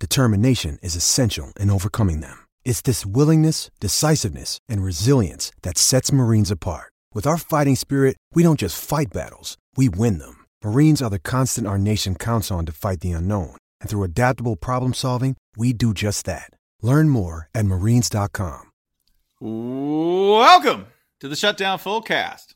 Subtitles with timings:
[0.00, 2.46] determination is essential in overcoming them.
[2.64, 6.90] It's this willingness, decisiveness, and resilience that sets Marines apart.
[7.12, 10.46] With our fighting spirit, we don't just fight battles, we win them.
[10.64, 13.56] Marines are the constant our nation counts on to fight the unknown.
[13.80, 16.50] And through adaptable problem solving, we do just that.
[16.80, 18.70] Learn more at marines.com.
[19.40, 20.86] Welcome
[21.20, 22.54] to the Shutdown Fullcast.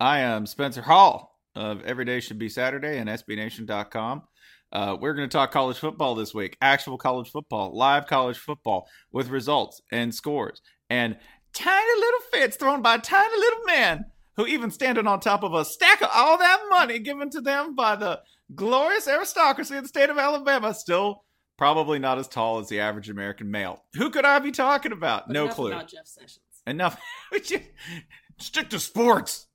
[0.00, 4.22] I am Spencer Hall of Everyday Should Be Saturday and SBNation.com.
[4.72, 8.88] Uh, we're going to talk college football this week, actual college football, live college football
[9.12, 10.60] with results and scores
[10.90, 11.16] and
[11.52, 14.04] tiny little fits thrown by tiny little men
[14.36, 17.74] who even standing on top of a stack of all that money given to them
[17.74, 18.20] by the
[18.54, 21.24] glorious aristocracy of the state of Alabama still
[21.56, 23.82] probably not as tall as the average American male.
[23.94, 25.26] Who could I be talking about?
[25.26, 25.72] But no clue.
[25.72, 26.40] About Jeff Sessions.
[26.66, 27.00] Enough.
[28.38, 29.46] Stick to sports.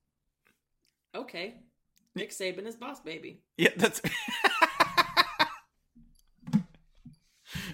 [1.14, 1.56] Okay.
[2.16, 3.42] Nick Saban is boss baby.
[3.58, 4.02] Yeah, that's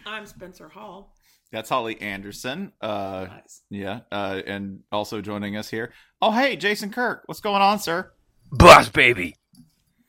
[0.08, 1.14] I'm Spencer Hall.
[1.52, 2.72] that's Holly Anderson.
[2.82, 3.62] Uh, Nice.
[3.70, 5.92] yeah, uh, and also joining us here.
[6.22, 8.12] Oh, hey, Jason Kirk, what's going on, sir?
[8.50, 9.36] boss baby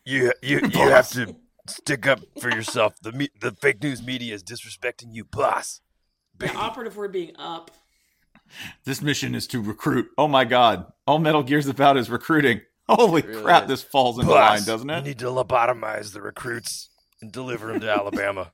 [0.06, 1.34] you you you have to
[1.66, 5.80] stick up for yourself the me- the fake news media is disrespecting you boss
[6.38, 7.72] The operative word being up.
[8.84, 10.06] This mission is to recruit.
[10.16, 12.60] Oh my God, all Metal Gear's about is recruiting.
[12.88, 13.42] Holy Really?
[13.42, 14.98] crap, this falls into boss line, doesn't it?
[14.98, 16.88] you need to lobotomize the recruits
[17.20, 18.52] and deliver them to alabama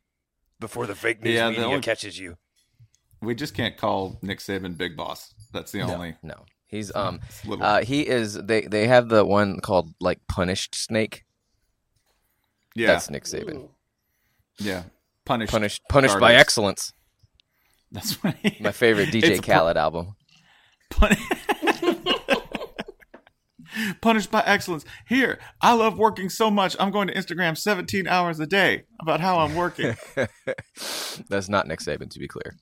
[0.60, 2.36] before the fake news Yeah, media only- catches you
[3.20, 5.34] We just can't call Nick Saban Big Boss.
[5.52, 6.16] That's the only.
[6.22, 7.20] No, he's um
[7.60, 11.24] uh he is they they have the one called like punished snake.
[12.74, 13.54] yeah, That's Nick Saban.
[13.56, 13.70] Ooh.
[14.58, 14.84] yeah.
[15.24, 16.92] Punished, Punished punished by excellence.
[17.90, 18.22] That's
[18.60, 20.16] My favorite DJ It's a pu- Khaled album.
[20.90, 21.16] Pun-
[24.00, 24.84] Punished by excellence.
[25.08, 26.76] Here, I love working so much.
[26.78, 29.96] I'm going to Instagram 17 hours a day about how I'm working.
[31.28, 32.56] That's not Nick Saban to be clear.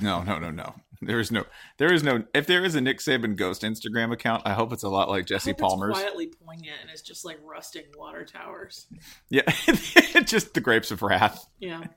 [0.00, 0.74] no, no, no, no.
[1.02, 1.44] There is no,
[1.78, 2.24] there is no.
[2.34, 5.24] If there is a Nick Saban ghost Instagram account, I hope it's a lot like
[5.24, 5.90] I Jesse hope Palmer's.
[5.90, 8.86] It's quietly poignant and it's just like rusting water towers.
[9.28, 9.42] Yeah,
[10.24, 11.46] just the grapes of wrath.
[11.58, 11.84] Yeah.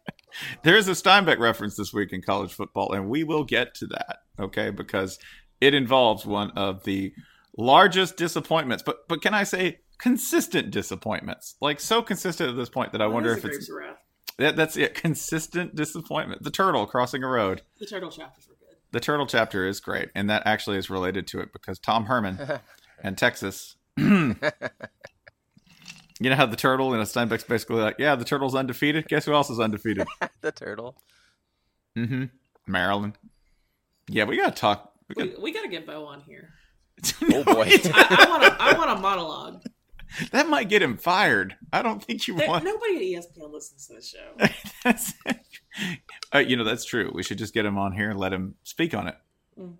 [0.61, 3.87] There is a Steinbeck reference this week in college football, and we will get to
[3.87, 4.69] that, okay?
[4.69, 5.17] Because
[5.59, 7.11] it involves one of the
[7.59, 8.83] largest disappointments.
[8.83, 11.55] But but can I say consistent disappointments?
[11.61, 13.97] Like so consistent at this point that I What wonder if it's Grapes of Wrath?
[14.37, 14.95] that, that's it.
[14.95, 16.43] Consistent disappointment.
[16.43, 17.61] The turtle crossing a road.
[17.79, 18.77] The turtle chapters were good.
[18.91, 22.39] The turtle chapter is great, and that actually is related to it because Tom Herman
[23.03, 23.75] and Texas.
[23.97, 24.35] you
[26.29, 29.07] know how the turtle and a Steinbeck's basically like, yeah, the turtle's undefeated.
[29.07, 30.07] Guess who else is undefeated?
[30.41, 30.95] the turtle.
[31.97, 32.25] mm-hmm.
[32.65, 33.17] Maryland.
[34.07, 34.93] Yeah, we gotta talk.
[35.09, 36.49] We We, got, we got to get Bo on here.
[37.33, 37.65] Oh boy.
[37.69, 39.63] I, I want a, I want a monologue.
[40.31, 41.55] that might get him fired.
[41.71, 42.63] I don't think you There- want.
[42.63, 44.47] nobody at ESPN listens to this show.
[44.83, 45.13] That's-
[46.33, 47.11] uh, you know that's true.
[47.13, 49.15] We should just get him on here and let him speak on it.
[49.57, 49.75] Mm.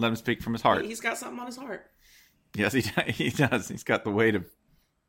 [0.00, 0.84] Let him speak from his heart.
[0.84, 1.86] He's got something on his heart.
[2.54, 2.80] Yes, he
[3.12, 3.68] he does.
[3.68, 4.46] He's got the weight of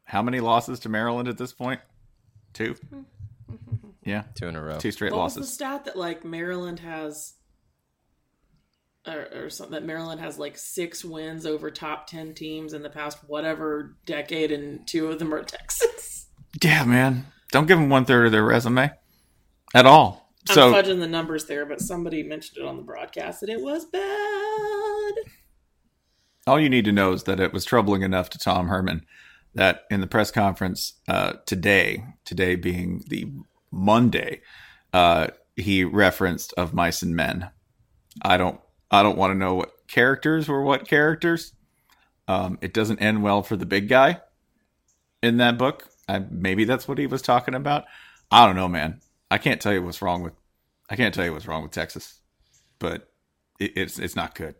[0.03, 1.79] how many losses to Maryland at this point?
[2.53, 2.75] Two.
[4.03, 4.77] Yeah, Two in a row.
[4.77, 5.49] two straight what was losses.
[5.49, 7.33] the stat that like Maryland has
[9.07, 12.89] or, or something that Maryland has like six wins over top ten teams in the
[12.89, 16.27] past whatever decade, and two of them are Texas.
[16.63, 17.27] Yeah, man.
[17.51, 18.91] Don't give them one third of their resume
[19.73, 20.33] at all.
[20.49, 23.61] I'm So fudging the numbers there, but somebody mentioned it on the broadcast and it
[23.61, 25.13] was bad.
[26.45, 29.05] all you need to know is that it was troubling enough to Tom Herman
[29.55, 33.29] that in the press conference uh, today, today being the
[33.71, 34.41] Monday,
[34.93, 37.49] uh, he referenced of mice and men.
[38.21, 38.59] I don't,
[38.91, 41.53] I don't want to know what characters were what characters.
[42.27, 44.21] Um, it doesn't end well for the big guy
[45.21, 45.87] in that book.
[46.09, 47.85] I, maybe that's what he was talking about.
[48.31, 49.01] I don't know, man.
[49.29, 50.33] I can't tell you what's wrong with,
[50.89, 52.19] I can't tell you what's wrong with Texas,
[52.79, 53.09] but
[53.59, 54.55] it, it's it's not good.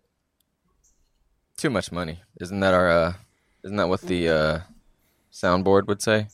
[1.58, 2.22] Too much money.
[2.40, 2.90] Isn't that our?
[2.90, 3.14] uh
[3.64, 4.60] Isn't that what the uh
[5.32, 6.28] soundboard would say?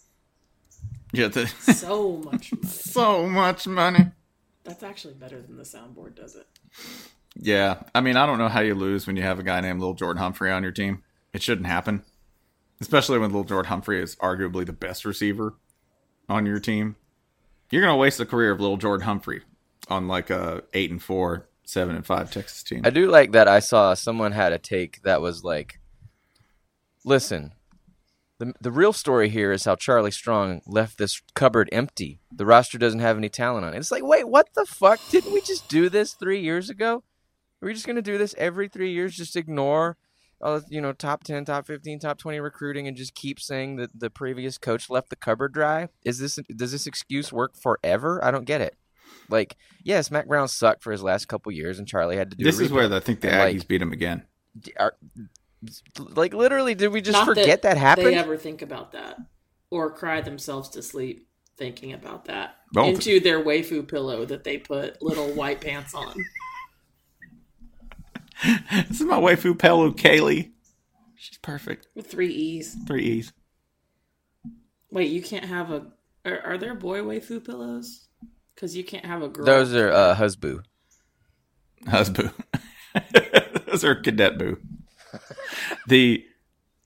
[1.11, 2.67] Yeah, the, So much money.
[2.67, 4.05] so much money.
[4.63, 6.47] That's actually better than the soundboard does it.
[7.35, 9.79] Yeah, I mean, I don't know how you lose when you have a guy named
[9.79, 11.03] Little Jordan Humphrey on your team.
[11.33, 12.03] It shouldn't happen,
[12.79, 15.55] especially when Little Jordan Humphrey is arguably the best receiver
[16.29, 16.95] on your team.
[17.71, 19.41] You're gonna waste the career of Little Jordan Humphrey
[19.87, 22.81] on like a eight and four, seven and five Texas team.
[22.83, 23.47] I do like that.
[23.47, 25.79] I saw someone had a take that was like,
[27.03, 27.53] "Listen,
[28.37, 32.19] the the real story here is how Charlie Strong left this cupboard empty.
[32.31, 34.99] The roster doesn't have any talent on it." It's like, wait, what the fuck?
[35.09, 37.03] Didn't we just do this three years ago?
[37.63, 39.15] Are we just gonna do this every three years?
[39.15, 39.95] Just ignore,
[40.41, 43.97] uh, you know, top ten, top fifteen, top twenty recruiting, and just keep saying that
[43.97, 45.87] the previous coach left the cupboard dry?
[46.03, 48.21] Is this does this excuse work forever?
[48.21, 48.75] I don't get it.
[49.29, 52.43] Like, yes, Mack Brown sucked for his last couple years, and Charlie had to do.
[52.43, 53.01] a this is where rebuild.
[53.01, 54.23] I think the Aggies like, beat him again.
[54.77, 54.95] are,
[55.97, 59.17] like literally did we just Not forget that, happened They ever think about that
[59.69, 62.95] or cry themselves to sleep thinking about that Both.
[62.95, 66.13] into their waifu pillow that they put little white pants on.
[68.89, 70.51] this is my waifu Pelu Kaylee.
[71.15, 71.87] She's perfect.
[71.95, 72.75] With three E's.
[72.85, 73.33] Three E's.
[74.91, 75.87] Wait, you can't have a.
[76.25, 78.07] Are, are there boy waifu pillows?
[78.53, 79.45] Because you can't have a girl.
[79.45, 80.61] those are uh husboo
[81.87, 82.31] Husboo.
[83.67, 84.57] Those are cadet boo.
[85.87, 86.23] the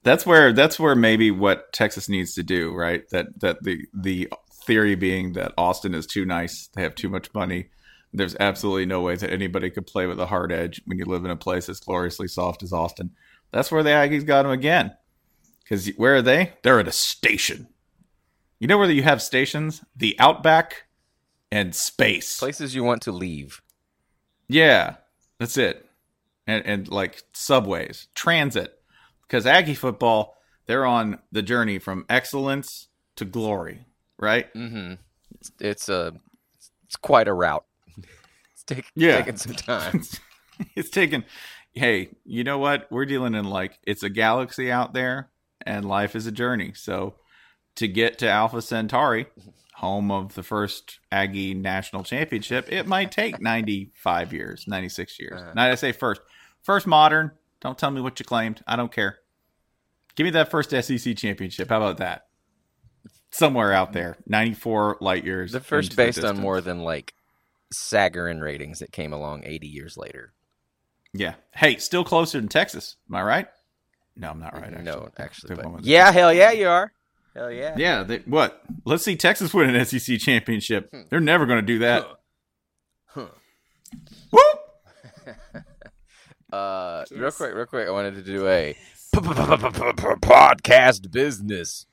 [0.03, 3.03] that's where that's where maybe what Texas needs to do, right?
[3.11, 4.29] That that the the
[4.65, 7.69] theory being that Austin is too nice, they have too much money.
[8.13, 11.25] There's absolutely no way that anybody could play with a hard edge when you live
[11.25, 13.11] in a place as gloriously soft as Austin.
[13.51, 14.95] That's where the Aggies got them again.
[15.63, 16.53] Because where are they?
[16.63, 17.67] They're at a station.
[18.59, 19.83] You know where you have stations?
[19.95, 20.87] The Outback
[21.51, 22.39] and Space.
[22.39, 23.61] places you want to leave
[24.47, 24.95] Yeah,
[25.39, 25.85] that's it.
[26.45, 28.73] And and like subways, transit,
[29.23, 32.87] because Aggie football, they're on the journey from excellence
[33.17, 33.85] to glory,
[34.17, 34.51] right?
[34.53, 34.93] mm-hmm
[35.39, 36.13] it's, it's a
[36.85, 37.65] it's quite a route
[38.67, 39.17] take, Yeah.
[39.17, 40.03] taking some time
[40.75, 41.23] it's taken.
[41.73, 42.87] Hey, you know what?
[42.91, 45.29] We're dealing in like it's a galaxy out there,
[45.65, 46.73] and life is a journey.
[46.75, 47.15] So
[47.75, 49.27] to get to Alpha Centauri,
[49.75, 55.39] home of the first Aggie national championship, it might take 95 years, 96 years.
[55.39, 55.51] Uh-huh.
[55.55, 56.21] Now I say first,
[56.63, 57.31] first modern.
[57.61, 58.63] Don't tell me what you claimed.
[58.65, 59.17] I don't care.
[60.15, 61.69] Give me that first SEC championship.
[61.69, 62.23] How about that?
[63.29, 65.51] Somewhere out there, 94 light years.
[65.51, 67.13] the first based on more than like
[67.73, 70.33] sagarin ratings that came along 80 years later
[71.13, 71.35] Yeah.
[71.55, 72.95] Hey, still closer than Texas.
[73.09, 73.47] Am I right?
[74.15, 74.65] No, I'm not right.
[74.73, 74.83] Actually.
[74.83, 76.91] no actually but- won with- yeah hell yeah you are
[77.35, 78.03] hell yeah Yeah.
[78.03, 78.61] They, what?
[78.85, 80.93] Let's see Texas win an SEC championship.
[81.09, 82.07] They're never going to do that.
[83.07, 83.27] Huh.
[84.31, 84.59] Whoop!
[86.53, 88.73] uh real quick real quick i wanted to do a
[89.13, 91.85] podcast business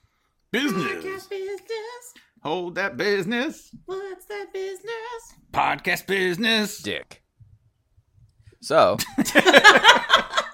[0.53, 1.27] Business.
[2.45, 3.71] Hold that business.
[3.87, 5.35] What's that business?
[5.51, 6.83] Podcast business.
[6.83, 7.23] dick.
[8.61, 8.99] So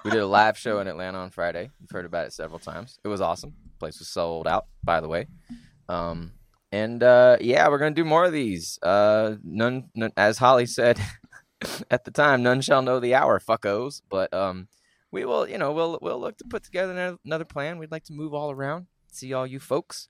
[0.05, 1.69] we did a live show in atlanta on friday.
[1.81, 2.97] You've heard about it several times.
[3.03, 3.55] It was awesome.
[3.77, 5.27] Place was sold out by the way.
[5.89, 6.31] Um
[6.71, 8.79] and uh yeah we're gonna do more of these.
[8.81, 10.97] Uh none, none as holly said
[11.91, 14.01] at the time none shall know the hour fuckos.
[14.09, 14.69] But um
[15.11, 17.79] we will you know we'll we'll look to put together another plan.
[17.79, 20.07] We'd like to move all around see all you folks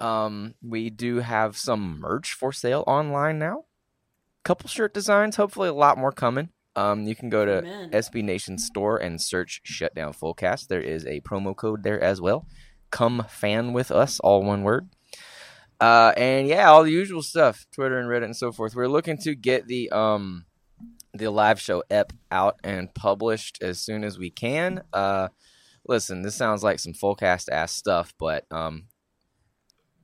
[0.00, 3.64] um we do have some merch for sale online now
[4.44, 7.90] couple shirt designs hopefully a lot more coming um you can go to Amen.
[7.90, 10.68] SB Nation store and search Shutdown Fullcast.
[10.68, 12.46] There is a promo code there as well.
[12.90, 14.88] Come fan with us, all one word.
[15.80, 18.74] Uh, and yeah, all the usual stuff, Twitter and Reddit and so forth.
[18.74, 20.44] We're looking to get the um
[21.12, 24.82] the live show ep out and published as soon as we can.
[24.92, 25.28] Uh,
[25.86, 28.84] listen, this sounds like some Fullcast ass stuff, but um,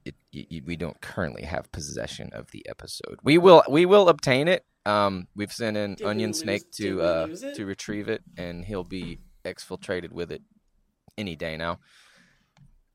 [0.06, 0.14] it,
[0.50, 3.18] y- we don't currently have possession of the episode.
[3.22, 7.26] We will we will obtain it Um, we've sent in Did Onion Snake to uh
[7.54, 10.42] to retrieve it, and he'll be exfiltrated with it
[11.18, 11.78] any day now.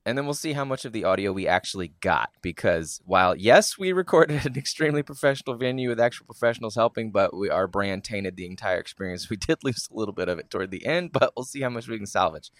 [0.04, 2.30] And then we'll see how much of the audio we actually got.
[2.42, 7.36] Because while yes, we recorded at an extremely professional venue with actual professionals helping, but
[7.36, 9.28] we our brand tainted the entire experience.
[9.30, 11.70] We did lose a little bit of it toward the end, but we'll see how
[11.70, 12.50] much we can salvage.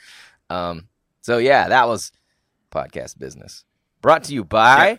[0.50, 0.88] Um,
[1.20, 2.12] so yeah, that was
[2.70, 3.64] podcast business.
[4.02, 4.98] Brought to you by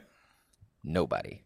[0.82, 1.44] nobody.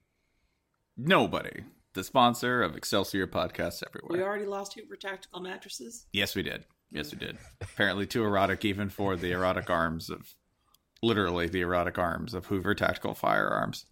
[0.95, 1.63] Nobody.
[1.95, 4.19] The sponsor of Excelsior Podcasts Everywhere.
[4.19, 6.05] We already lost Hoover Tactical Mattresses.
[6.13, 6.65] Yes, we did.
[6.91, 7.39] Yes, we did.
[7.59, 10.35] Apparently, too erotic even for the erotic arms of,
[11.01, 13.85] literally the erotic arms of Hoover Tactical Firearms.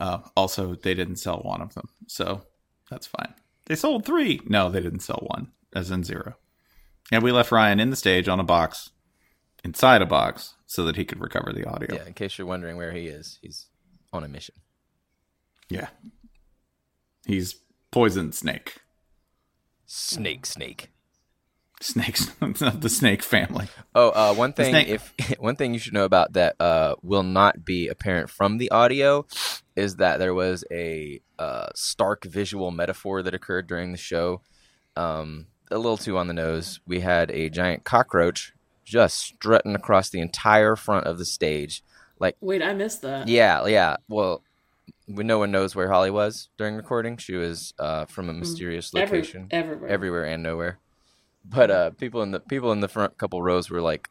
[0.00, 2.42] Uh, also, they didn't sell one of them, so
[2.90, 3.34] that's fine.
[3.66, 4.40] They sold three.
[4.46, 6.34] No, they didn't sell one, as in zero.
[7.12, 8.90] And we left Ryan in the stage on a box,
[9.66, 11.96] inside a box, so that he could recover the audio.
[11.96, 13.66] Yeah, in case you're wondering where he is, he's
[14.12, 14.54] on a mission.
[15.68, 15.88] Yeah.
[17.26, 17.56] He's
[17.90, 18.76] poison snake.
[19.84, 20.92] Snake, snake.
[21.80, 23.66] Snakes, of the snake family.
[23.92, 27.64] Oh, uh, one thing if one thing you should know about that uh, will not
[27.64, 29.26] be apparent from the audio
[29.74, 34.40] is that there was a uh, stark visual metaphor that occurred during the show.
[34.96, 36.80] Um, a little too on the nose.
[36.86, 38.54] We had a giant cockroach
[38.86, 41.82] just strutting across the entire front of the stage,
[42.18, 43.28] like Wait, I missed that.
[43.28, 43.96] yeah, yeah.
[44.08, 44.42] Well,
[45.08, 47.16] no one knows where Holly was during recording.
[47.18, 49.00] She was uh, from a mysterious Mm.
[49.00, 49.90] Every- location, everywhere.
[49.90, 50.78] everywhere and nowhere.
[51.44, 54.08] But uh, people in the people in the front couple rows were like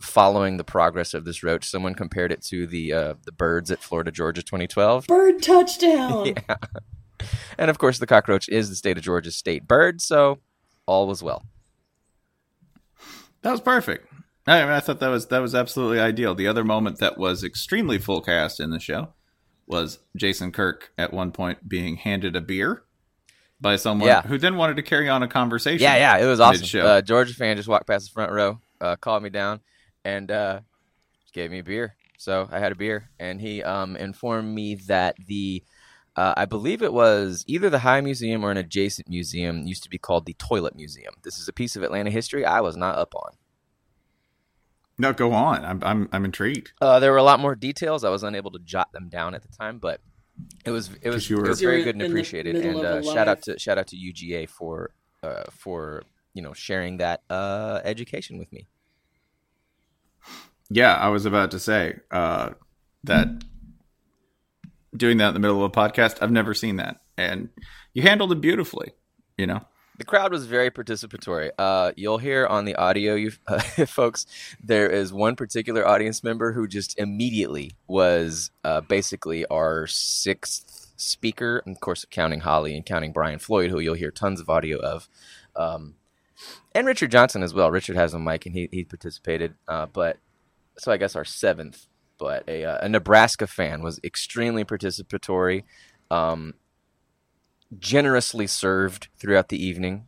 [0.00, 1.66] following the progress of this roach.
[1.68, 5.06] Someone compared it to the uh, the birds at Florida Georgia 2012.
[5.06, 6.26] Bird touchdown.
[6.48, 6.56] yeah.
[7.58, 10.38] And of course, the cockroach is the state of Georgia's state bird, so
[10.86, 11.44] all was well.
[13.42, 14.09] That was perfect.
[14.46, 16.34] I, mean, I thought that was that was absolutely ideal.
[16.34, 19.12] The other moment that was extremely full cast in the show
[19.66, 22.82] was Jason Kirk at one point being handed a beer
[23.60, 24.22] by someone Yeah.
[24.22, 25.82] who then wanted to carry on a conversation.
[25.82, 26.80] Yeah, yeah, it was awesome.
[26.80, 29.60] Uh, Georgia fan just walked past the front row, uh, called me down,
[30.04, 30.60] and uh,
[31.32, 31.94] gave me a beer.
[32.18, 35.62] So I had a beer, and he um, informed me that the,
[36.16, 39.90] uh, I believe it was either the High Museum or an adjacent museum used to
[39.90, 41.14] be called the Toilet Museum.
[41.22, 43.34] This is a piece of Atlanta history I was not up on.
[45.00, 45.64] No, go on.
[45.64, 46.72] I'm I'm I'm intrigued.
[46.80, 48.04] Uh, there were a lot more details.
[48.04, 50.00] I was unable to jot them down at the time, but
[50.64, 52.56] it was it was, you it were- was very good and appreciated.
[52.56, 54.90] And uh, shout out to shout out to UGA for
[55.22, 56.02] uh, for
[56.34, 58.68] you know sharing that uh, education with me.
[60.70, 62.50] Yeah, I was about to say uh,
[63.04, 63.26] that
[64.96, 67.48] doing that in the middle of a podcast, I've never seen that, and
[67.92, 68.92] you handled it beautifully.
[69.36, 69.60] You know,
[70.00, 71.50] The crowd was very participatory.
[71.58, 74.24] Uh, you'll hear on the audio, you uh, folks,
[74.58, 81.62] there is one particular audience member who just immediately was uh, basically our sixth speaker,
[81.66, 84.78] and of course, counting Holly and counting Brian Floyd, who you'll hear tons of audio
[84.78, 85.06] of,
[85.54, 85.96] um,
[86.74, 87.70] and Richard Johnson as well.
[87.70, 90.16] Richard has a mic and he he participated, uh, but
[90.78, 91.88] so I guess our seventh.
[92.16, 95.64] But a, uh, a Nebraska fan was extremely participatory.
[96.10, 96.54] Um,
[97.78, 100.06] generously served throughout the evening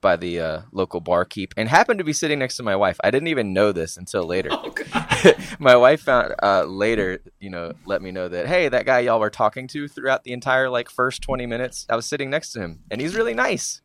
[0.00, 2.96] by the uh, local barkeep and happened to be sitting next to my wife.
[3.02, 4.50] I didn't even know this until later.
[4.52, 4.72] Oh,
[5.58, 9.18] my wife found uh, later, you know, let me know that hey, that guy y'all
[9.18, 12.60] were talking to throughout the entire like first twenty minutes, I was sitting next to
[12.60, 13.80] him, and he's really nice.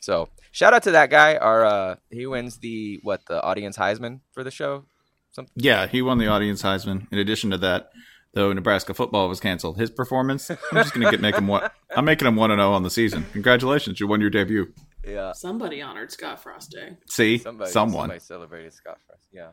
[0.00, 1.36] So shout out to that guy.
[1.36, 4.86] Our uh, he wins the what the audience Heisman for the show.
[5.30, 7.06] Some, yeah, he won the audience Heisman.
[7.12, 7.90] In addition to that,
[8.36, 11.68] though Nebraska football was canceled, his performance, I'm just gonna get make him one.
[11.96, 13.26] I'm making him one and zero on the season.
[13.32, 14.72] Congratulations, you won your debut.
[15.04, 16.96] yeah, Somebody honored Scott Frost Day.
[17.08, 18.02] See, somebody, someone.
[18.04, 19.24] somebody celebrated Scott Frost.
[19.32, 19.48] Yeah.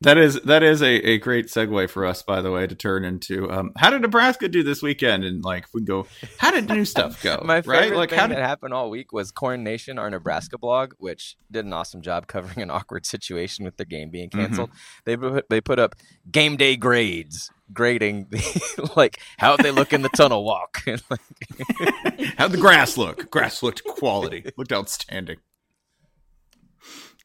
[0.00, 3.04] That is that is a, a great segue for us, by the way, to turn
[3.06, 5.24] into um, how did Nebraska do this weekend?
[5.24, 6.06] And like, we go,
[6.36, 7.40] how did new stuff go?
[7.44, 7.94] My favorite right?
[7.94, 11.36] Like, thing how that did happened all week was Corn Nation, our Nebraska blog, which
[11.50, 14.40] did an awesome job covering an awkward situation with their game being Mm-hmm.
[14.46, 14.70] canceled.
[15.06, 15.94] They put, they put up
[16.30, 20.82] game day grades, grading the, like how they look in the tunnel walk.
[22.38, 23.30] How'd the grass look?
[23.30, 25.38] Grass looked quality, looked outstanding.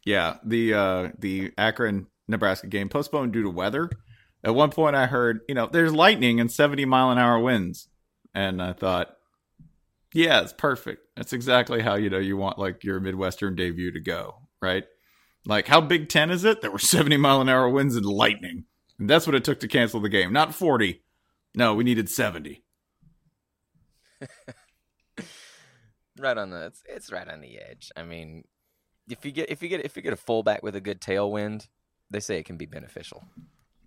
[0.05, 3.89] Yeah, the uh, the Akron Nebraska game postponed due to weather.
[4.43, 7.89] At one point, I heard you know there's lightning and 70 mile an hour winds,
[8.34, 9.10] and I thought,
[10.13, 11.05] yeah, it's perfect.
[11.15, 14.86] That's exactly how you know you want like your Midwestern debut to go, right?
[15.46, 16.62] Like how Big Ten is it?
[16.62, 18.65] There were 70 mile an hour winds and lightning,
[19.00, 20.32] and that's what it took to cancel the game.
[20.34, 21.01] Not 40.
[21.56, 22.63] No, we needed 70.
[26.20, 27.91] right on the it's, it's right on the edge.
[27.96, 28.44] I mean,
[29.10, 31.68] if you get if you get if you get a fullback with a good tailwind,
[32.12, 33.24] they say it can be beneficial.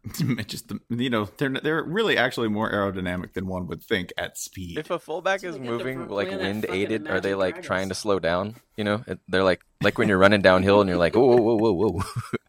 [0.47, 4.37] just the, you know they're they're really actually more aerodynamic than one would think at
[4.37, 4.79] speed.
[4.79, 7.67] If a fullback is they moving pro- like wind aided, are they like Dragons.
[7.67, 8.57] trying to slow down?
[8.77, 11.73] You know, they're like like when you're running downhill and you're like, whoa, whoa, whoa,
[11.73, 12.03] whoa, whoa.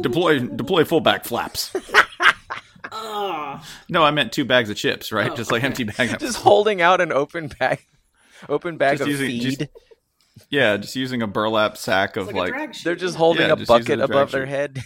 [0.00, 1.72] deploy deploy fullback flaps.
[2.90, 5.30] Ah, No, I meant two bags of chips, right?
[5.30, 5.66] Oh, just like okay.
[5.68, 6.18] empty bag.
[6.18, 7.84] just holding out an open bag,
[8.48, 9.42] open bag Just of using- feed.
[9.58, 9.70] just-
[10.50, 13.56] yeah, just using a burlap sack of like, like, a they're just holding Yeah, a
[13.56, 14.80] just bucket the drag above their head.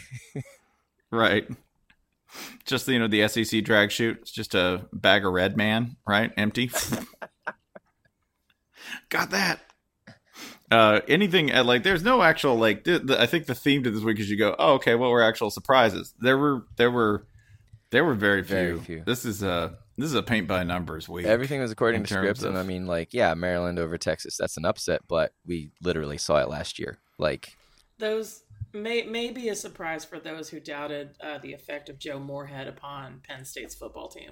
[1.11, 1.47] right.
[2.65, 4.19] Just you know the SEC drag chute.
[4.23, 6.33] It's just a bag of red man, right?
[6.39, 6.71] Empty.
[9.11, 9.61] Got that.
[10.73, 13.91] Uh, anything uh, like there's no actual like th- the, I think the theme to
[13.91, 17.27] this week is you go oh okay what were actual surprises there were there were
[17.91, 18.55] there were very few.
[18.55, 19.03] Very few.
[19.05, 22.39] this is a this is a paint by numbers week Everything was according to terms
[22.39, 26.17] script, and I mean, like, yeah, Maryland over Texas, that's an upset, but we literally
[26.17, 26.99] saw it last year.
[27.19, 27.57] Like,
[27.99, 32.19] Those may may be a surprise for those who doubted uh, the effect of Joe
[32.19, 34.31] Moorhead upon Penn State's football team,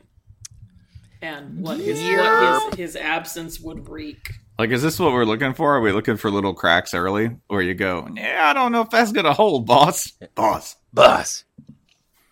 [1.21, 4.40] and what his what his, his absence would wreak.
[4.61, 5.75] Like, is this what we're looking for?
[5.75, 8.91] Are we looking for little cracks early where you go, yeah, I don't know if
[8.91, 10.77] that's gonna hold, boss, boss.
[10.93, 11.45] Boss.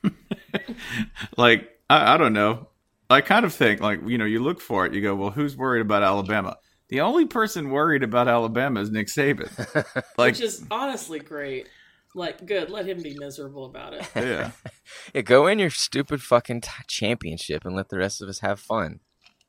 [1.38, 2.68] Like, I, I don't know.
[3.08, 5.56] I kind of think, like, you know, you look for it, you go, well, who's
[5.56, 6.58] worried about Alabama?
[6.90, 9.48] The only person worried about Alabama is Nick Saban.
[10.18, 11.66] Like, which is honestly great.
[12.14, 12.68] Like, good.
[12.68, 14.06] Let him be miserable about it.
[14.14, 14.50] yeah,
[15.14, 18.60] Yeah, go in your stupid fucking t- championship and let the rest of us have
[18.60, 19.00] fun.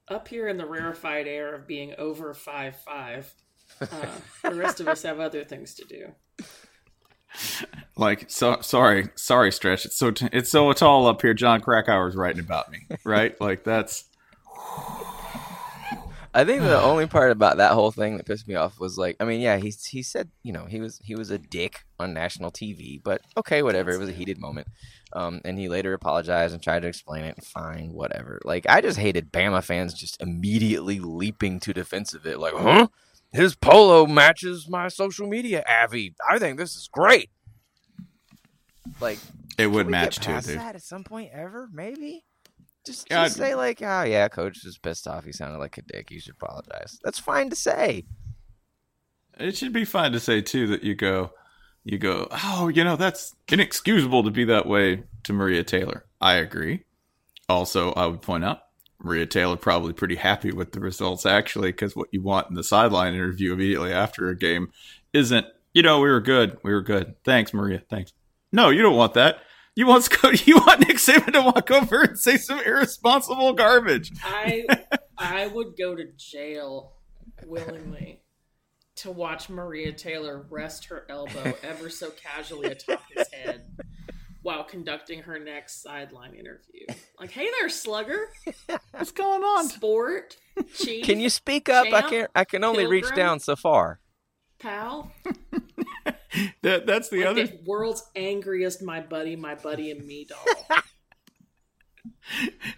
[0.10, 3.32] Up here in the rarefied air of being over five five,
[3.80, 3.88] uh,
[4.44, 6.08] the rest of us have other things to do.
[7.96, 9.86] like, so sorry, sorry, stretch.
[9.86, 11.34] It's so t- it's so tall up here.
[11.36, 13.40] Jon Krakauer's writing about me, right?
[13.40, 14.06] like, that's
[16.40, 19.18] I think the only part about that whole thing that pissed me off was like,
[19.20, 22.14] I mean, yeah, he he said, you know, he was he was a dick on
[22.14, 23.92] national TV, but okay, whatever.
[23.92, 24.68] It was a heated moment,
[25.12, 27.44] um, and he later apologized and tried to explain it.
[27.44, 28.40] Fine, whatever.
[28.46, 32.88] Like, I just hated Bama fans just immediately leaping to defense of it, like, huh?
[33.32, 36.16] His polo matches my social media avi.
[36.28, 37.30] I think this is great.
[39.00, 39.20] Like,
[39.58, 40.58] it would match too, dude.
[40.58, 42.24] that at some point ever, maybe.
[42.86, 45.26] Just, just say like, oh yeah, coach was pissed off.
[45.26, 46.12] He sounded like a dick.
[46.12, 47.00] You should apologize.
[47.04, 48.06] That's fine to say.
[49.38, 51.32] It should be fine to say too that you go,
[51.84, 56.06] you go, oh, you know, that's inexcusable to be that way to Maria Taylor.
[56.20, 56.84] I agree.
[57.48, 58.64] Also, I would point out
[59.02, 62.64] Maria Taylor probably pretty happy with the results actually, because what you want in the
[62.64, 64.72] sideline interview immediately after a game
[65.14, 67.16] isn't, you know, we were good, we were good.
[67.24, 67.82] Thanks, Maria.
[67.90, 68.12] Thanks.
[68.52, 69.40] No, you don't want that.
[69.80, 74.12] You want Scott, you want Nick Saban to walk over and say some irresponsible garbage.
[74.22, 74.66] I
[75.18, 76.98] I would go to jail
[77.46, 78.22] willingly
[78.98, 83.68] to watch Maria Taylor rest her elbow ever so casually atop his head
[84.42, 86.86] while conducting her next sideline interview.
[87.18, 88.28] Like, hey there, slugger.
[88.92, 89.70] What's going on?
[89.70, 90.36] Sport.
[90.76, 91.06] Chief.
[91.06, 91.86] Can you speak up?
[91.86, 92.10] I Champ?
[92.10, 94.02] can I can only reach down so far.
[94.60, 95.12] Pal?
[96.62, 100.46] That that's the Like other the world's angriest my buddy, my buddy and me doll.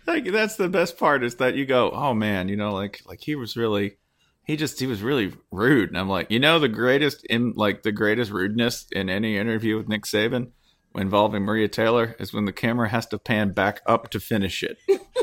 [0.07, 3.19] like that's the best part is that you go, oh man, you know, like like
[3.21, 3.97] he was really,
[4.45, 7.83] he just he was really rude, and I'm like, you know, the greatest in like
[7.83, 10.51] the greatest rudeness in any interview with Nick Saban
[10.95, 14.77] involving Maria Taylor is when the camera has to pan back up to finish it,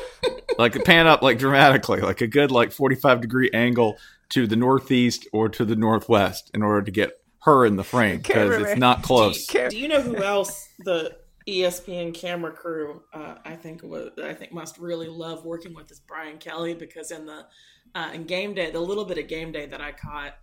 [0.58, 3.96] like a pan up like dramatically, like a good like 45 degree angle
[4.30, 7.12] to the northeast or to the northwest in order to get
[7.42, 9.46] her in the frame because it's not close.
[9.46, 14.34] Cam- Do you know who else the ESPN camera crew uh, I think was I
[14.34, 17.46] think must really love working with is Brian Kelly because in the
[17.94, 20.34] uh, in game day the little bit of game day that I caught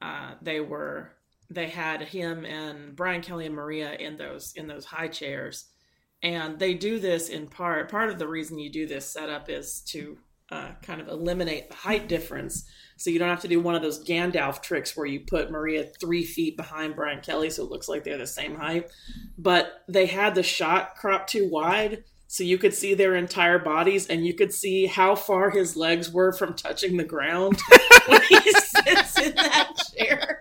[0.00, 1.10] uh, they were
[1.50, 5.66] they had him and Brian Kelly and Maria in those in those high chairs.
[6.22, 9.80] And they do this in part part of the reason you do this setup is
[9.88, 10.18] to
[10.50, 13.82] uh, kind of eliminate the height difference so you don't have to do one of
[13.82, 17.88] those Gandalf tricks where you put Maria three feet behind Brian Kelly so it looks
[17.88, 18.90] like they're the same height.
[19.36, 24.06] But they had the shot cropped too wide so you could see their entire bodies
[24.06, 27.60] and you could see how far his legs were from touching the ground
[28.06, 30.33] when he sits in that chair.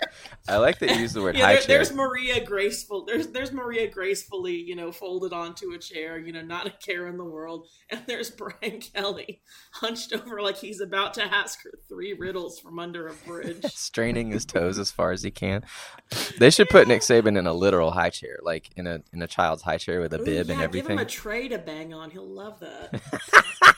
[0.48, 1.78] I like that you use the word Yeah, high there, chair.
[1.78, 3.06] there's Maria graceful.
[3.06, 7.08] There's there's Maria gracefully, you know, folded onto a chair, you know, not a care
[7.08, 7.68] in the world.
[7.90, 8.30] And there's
[8.62, 9.42] Brian Kelly
[9.74, 13.64] hunched over like he's about to ask her three riddles from under a bridge.
[13.74, 15.64] straining his toes as far as he can.
[16.40, 19.28] They should put Nick Saban in a literal high chair, like in a in a
[19.28, 21.94] child's high chair with a Ooh, bib yeah, and Give him a tray to bang
[21.94, 22.10] on.
[22.12, 23.73] He'll love that.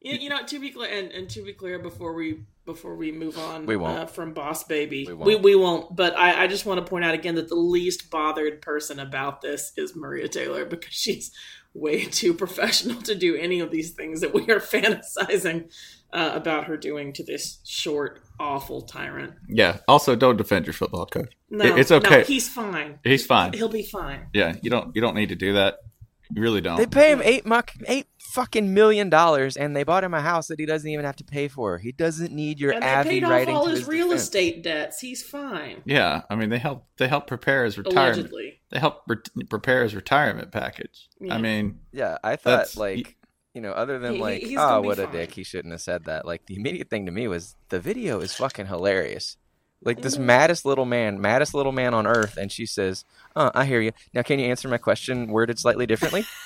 [0.00, 3.10] You, you know, to be clear, and, and to be clear, before we before we
[3.10, 3.98] move on, We won't.
[3.98, 5.06] Uh, from Boss Baby.
[5.06, 5.30] We We won't.
[5.30, 5.42] won't.
[5.42, 5.96] We, won't.
[5.96, 9.40] But I, I just want to point out again that the least bothered person about
[9.40, 11.32] this is Maria Taylor because she's
[11.74, 15.70] way too professional to do any of these things that we are fantasizing
[16.12, 19.32] uh, about her doing to this short, awful tyrant.
[19.48, 19.78] Yeah.
[19.88, 21.32] Also, don't defend your football coach.
[21.50, 22.18] No, it's okay.
[22.18, 22.98] No, he's fine.
[23.02, 23.52] He's fine.
[23.54, 24.26] He'll be fine.
[24.32, 25.78] Yeah, you don't you don't need to do that.
[26.34, 26.76] You really don't.
[26.76, 30.48] They pay him eight muck, eight fucking million dollars, and they bought him a house
[30.48, 31.78] that he doesn't even have to pay for.
[31.78, 34.22] He doesn't need your and they Avi paid off writing all his his real defense.
[34.24, 35.00] estate debts.
[35.00, 35.82] He's fine.
[35.86, 38.16] yeah, I mean they help they help prepare his retirement.
[38.18, 38.60] Allegedly.
[38.70, 39.16] They help re-
[39.48, 41.08] prepare his retirement package.
[41.20, 41.34] Yeah.
[41.34, 43.16] I mean, Yeah, I thought That's- like
[43.54, 45.42] you know, other than He- he- like, he's oh, gonna be what a dick, he
[45.42, 46.26] shouldn't have said that.
[46.26, 49.36] Like the immediate thing to me was the video is fucking hilarious.
[49.82, 50.24] Like this Mhm.
[50.24, 53.04] maddest little man, maddest little man on earth, and she says,
[53.36, 53.92] "Uh, I hear you.
[54.12, 56.24] Now, can you answer my question worded slightly differently?"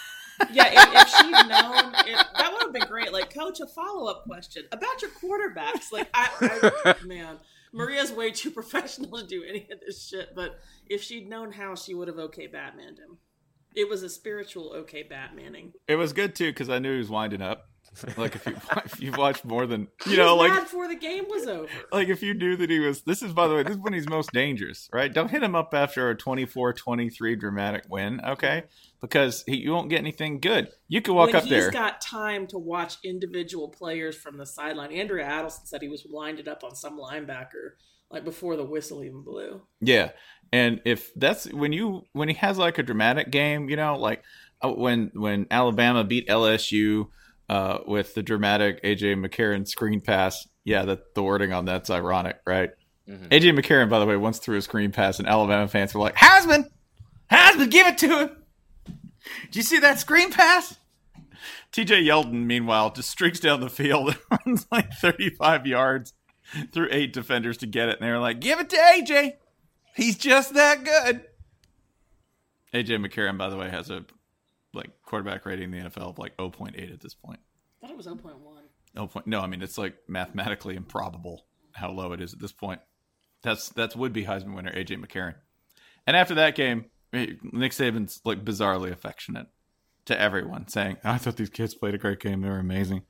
[0.51, 3.12] Yeah, if, if she'd known, if, that would have been great.
[3.12, 5.92] Like, coach, a follow up question about your quarterbacks.
[5.92, 7.38] Like, I, I man,
[7.73, 10.35] Maria's way too professional to do any of this shit.
[10.35, 13.18] But if she'd known how, she would have okay Batmaned him.
[13.74, 15.72] It was a spiritual okay Batmaning.
[15.88, 17.68] it was good too because I knew he was winding up.
[18.16, 18.56] Like if you
[18.87, 21.68] if you've watched more than you He know, like before the game was over.
[21.92, 23.92] like if you knew that he was this is by the way this is when
[23.92, 28.64] he's most dangerous right don't hit him up after a 24-23 dramatic win okay
[29.00, 31.70] because he, you won't get anything good you could walk when up he's there He's
[31.70, 34.92] got time to watch individual players from the sideline.
[34.92, 37.72] Andrea Adelson said he was winded up on some linebacker
[38.12, 39.62] like before the whistle even blew.
[39.81, 40.11] yeah
[40.53, 44.22] and if that's when you when he has like a dramatic game you know like
[44.62, 47.09] uh, when when alabama beat lsu
[47.48, 52.38] uh, with the dramatic aj mccarron screen pass yeah that the wording on that's ironic
[52.46, 52.70] right
[53.09, 53.29] Mhm.
[53.31, 56.14] aj mccarron by the way once threw a screen pass and alabama fans were like
[56.14, 56.66] Heisman
[57.31, 58.31] Heisman give it to him
[59.46, 60.77] Did you see that screen pass?
[61.72, 66.12] TJ Yeldon, meanwhile, just streaks down the field and runs like 35 yards
[66.73, 67.99] through eight defenders to get it.
[68.01, 69.35] And they were like, give it to AJ.
[69.95, 71.25] He's just that good.
[72.73, 74.05] AJ McCarron, by the way, has a
[74.73, 77.41] like quarterback rating in the NFL of like 0.8 at this point.
[77.83, 78.33] I thought it was 0.1.
[78.95, 79.27] No point.
[79.27, 82.81] No, I mean it's like mathematically improbable how low it is at this point.
[83.43, 85.35] That's that's would be Heisman winner AJ McCarron.
[86.07, 89.47] And after that game, eh, Nick Saban's like bizarrely affectionate
[90.07, 92.43] to everyone, saying, "I thought these kids played a great game.
[92.43, 93.03] They were amazing."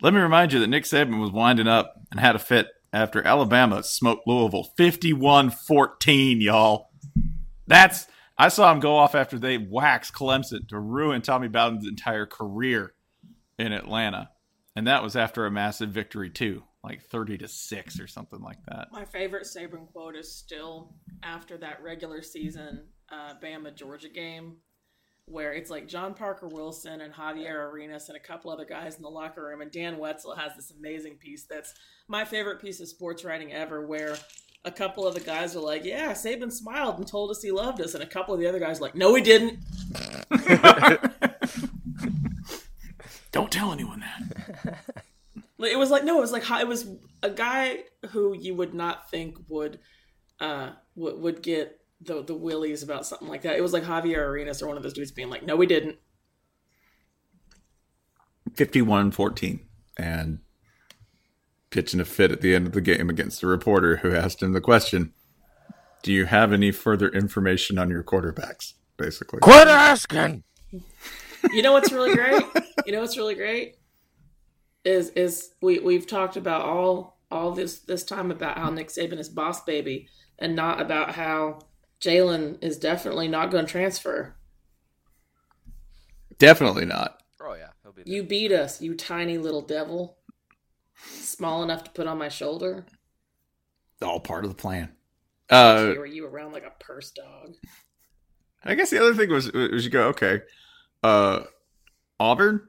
[0.00, 3.26] Let me remind you that Nick Saban was winding up and had a fit after
[3.26, 6.90] Alabama smoked Louisville 51-14, y'all.
[7.66, 8.06] That's
[8.38, 12.94] I saw him go off after they waxed Clemson to ruin Tommy Bowden's entire career
[13.58, 14.30] in Atlanta.
[14.76, 18.64] And that was after a massive victory too, like 30 to 6 or something like
[18.66, 18.88] that.
[18.92, 24.58] My favorite Saban quote is still after that regular season uh, Bama Georgia game,
[25.30, 29.02] where it's like John Parker Wilson and Javier Arenas and a couple other guys in
[29.02, 31.74] the locker room, and Dan Wetzel has this amazing piece that's
[32.08, 34.16] my favorite piece of sports writing ever, where
[34.64, 37.80] a couple of the guys are like, "Yeah, Saban smiled and told us he loved
[37.80, 39.58] us," and a couple of the other guys are like, "No, he didn't."
[43.32, 44.78] Don't tell anyone that.
[45.60, 46.86] It was like no, it was like it was
[47.20, 49.80] a guy who you would not think would
[50.38, 53.56] uh would, would get the the willies about something like that.
[53.56, 55.96] It was like Javier Arenas or one of those dudes being like, "No, we didn't."
[58.54, 59.60] 51-14
[59.98, 60.38] and
[61.70, 64.52] pitching a fit at the end of the game against the reporter who asked him
[64.52, 65.12] the question,
[66.02, 69.40] "Do you have any further information on your quarterbacks?" basically.
[69.40, 70.44] Quit asking.
[71.52, 72.42] You know what's really great?
[72.84, 73.76] You know what's really great
[74.84, 79.18] is is we we've talked about all all this this time about how Nick Saban
[79.18, 80.08] is boss baby
[80.38, 81.60] and not about how
[82.00, 84.34] Jalen is definitely not going to transfer.
[86.38, 87.20] Definitely not.
[87.40, 88.02] Oh yeah, he'll be.
[88.04, 88.14] There.
[88.14, 90.18] You beat us, you tiny little devil,
[91.04, 92.86] small enough to put on my shoulder.
[94.02, 94.90] All part of the plan.
[95.50, 97.54] Uh Carry you around like a purse dog.
[98.64, 100.42] I guess the other thing was was you go okay,
[101.02, 101.44] uh,
[102.20, 102.68] Auburn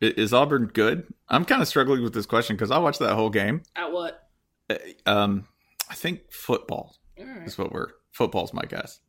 [0.00, 1.06] is Auburn good?
[1.28, 3.62] I'm kind of struggling with this question because I watched that whole game.
[3.76, 4.28] At what?
[4.70, 5.46] Uh, Um,
[5.88, 7.46] I think football All right.
[7.46, 9.00] is what we're football's my guess.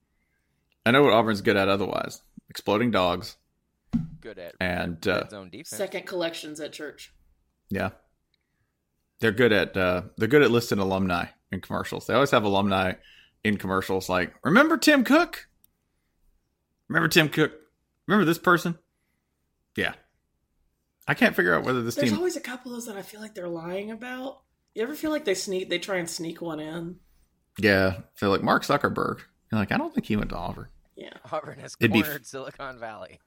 [0.86, 3.38] I know what Auburn's good at otherwise: exploding dogs
[4.20, 5.70] Good at and uh, red zone defense.
[5.70, 7.14] Second collections at church.
[7.70, 7.92] yeah,
[9.20, 12.08] they're good at uh, they're good at listing alumni in commercials.
[12.08, 12.94] They always have alumni
[13.44, 14.10] in commercials.
[14.10, 15.48] Like, remember Tim Cook?
[16.90, 17.54] Remember Tim Cook?
[18.08, 18.78] Remember this person?
[19.76, 19.94] Yeah.
[21.08, 22.02] I can't figure out whether this team.
[22.02, 22.18] There's team.
[22.18, 24.42] always a couple of those that I feel like they're lying about.
[24.74, 25.70] You ever feel like they sneak?
[25.70, 26.98] They try and sneak one in.
[27.60, 29.20] Yeah, so like Mark Zuckerberg.
[29.52, 30.68] You're like, I don't think he went to Auburn.
[30.96, 31.12] Yeah.
[31.32, 33.20] Auburn has It'd be- Silicon Valley.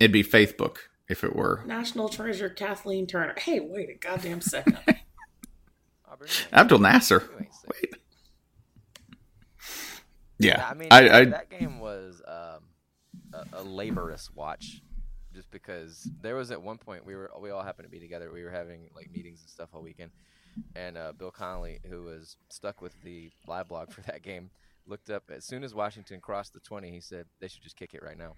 [0.00, 1.62] It'd be Facebook if it were.
[1.66, 3.34] National treasure Kathleen Turner.
[3.38, 4.78] Hey, wait a goddamn second.
[6.10, 7.22] Auburn, Abdul Nasser.
[7.30, 7.50] you ain't.
[7.72, 7.94] Wait.
[10.38, 12.64] Yeah, I mean, I, I that game was um,
[13.32, 14.82] a, a laborious watch,
[15.32, 18.30] just because there was at one point we were we all happened to be together.
[18.32, 20.10] We were having like meetings and stuff all weekend,
[20.76, 24.50] and uh, Bill Connolly, who was stuck with the live blog for that game,
[24.86, 26.90] looked up as soon as Washington crossed the twenty.
[26.90, 28.34] He said they should just kick it right now.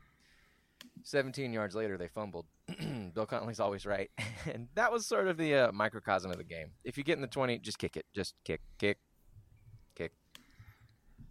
[1.05, 2.47] 17 yards later, they fumbled.
[3.15, 4.11] Bill Connolly's always right.
[4.53, 6.69] and that was sort of the uh, microcosm of the game.
[6.85, 8.07] If you get in the 20, just kick it.
[8.15, 8.99] Just kick, kick,
[9.95, 10.13] kick.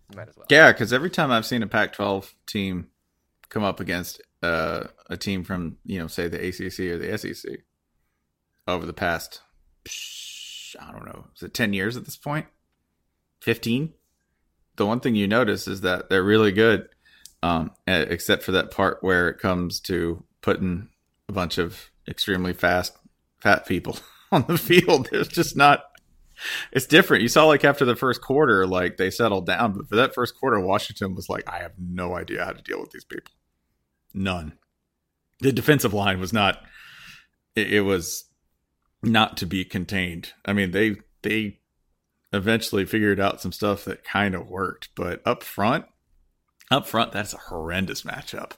[0.09, 0.45] You might as well.
[0.49, 2.87] Yeah, because every time I've seen a Pac-12 team
[3.49, 7.59] come up against uh, a team from, you know, say the ACC or the SEC
[8.67, 9.41] over the past,
[9.83, 10.34] psh,
[10.79, 12.47] I don't know, is it 10 years at this point?
[13.41, 13.93] 15?
[14.75, 16.89] The one thing you notice is that they're really good,
[17.41, 20.89] um, except for that part where it comes to putting
[21.29, 22.97] a bunch of extremely fast,
[23.39, 23.97] fat people
[24.31, 25.09] on the field.
[25.11, 25.85] There's just not
[26.71, 27.23] it's different.
[27.23, 30.37] You saw like after the first quarter, like they settled down, but for that first
[30.37, 33.31] quarter, Washington was like, I have no idea how to deal with these people.
[34.13, 34.53] None.
[35.39, 36.63] The defensive line was not.
[37.55, 38.25] It, it was
[39.05, 40.33] not to be contained.
[40.45, 41.59] I mean, they they
[42.33, 45.85] eventually figured out some stuff that kind of worked, but up front,
[46.71, 48.53] up front, that's a horrendous matchup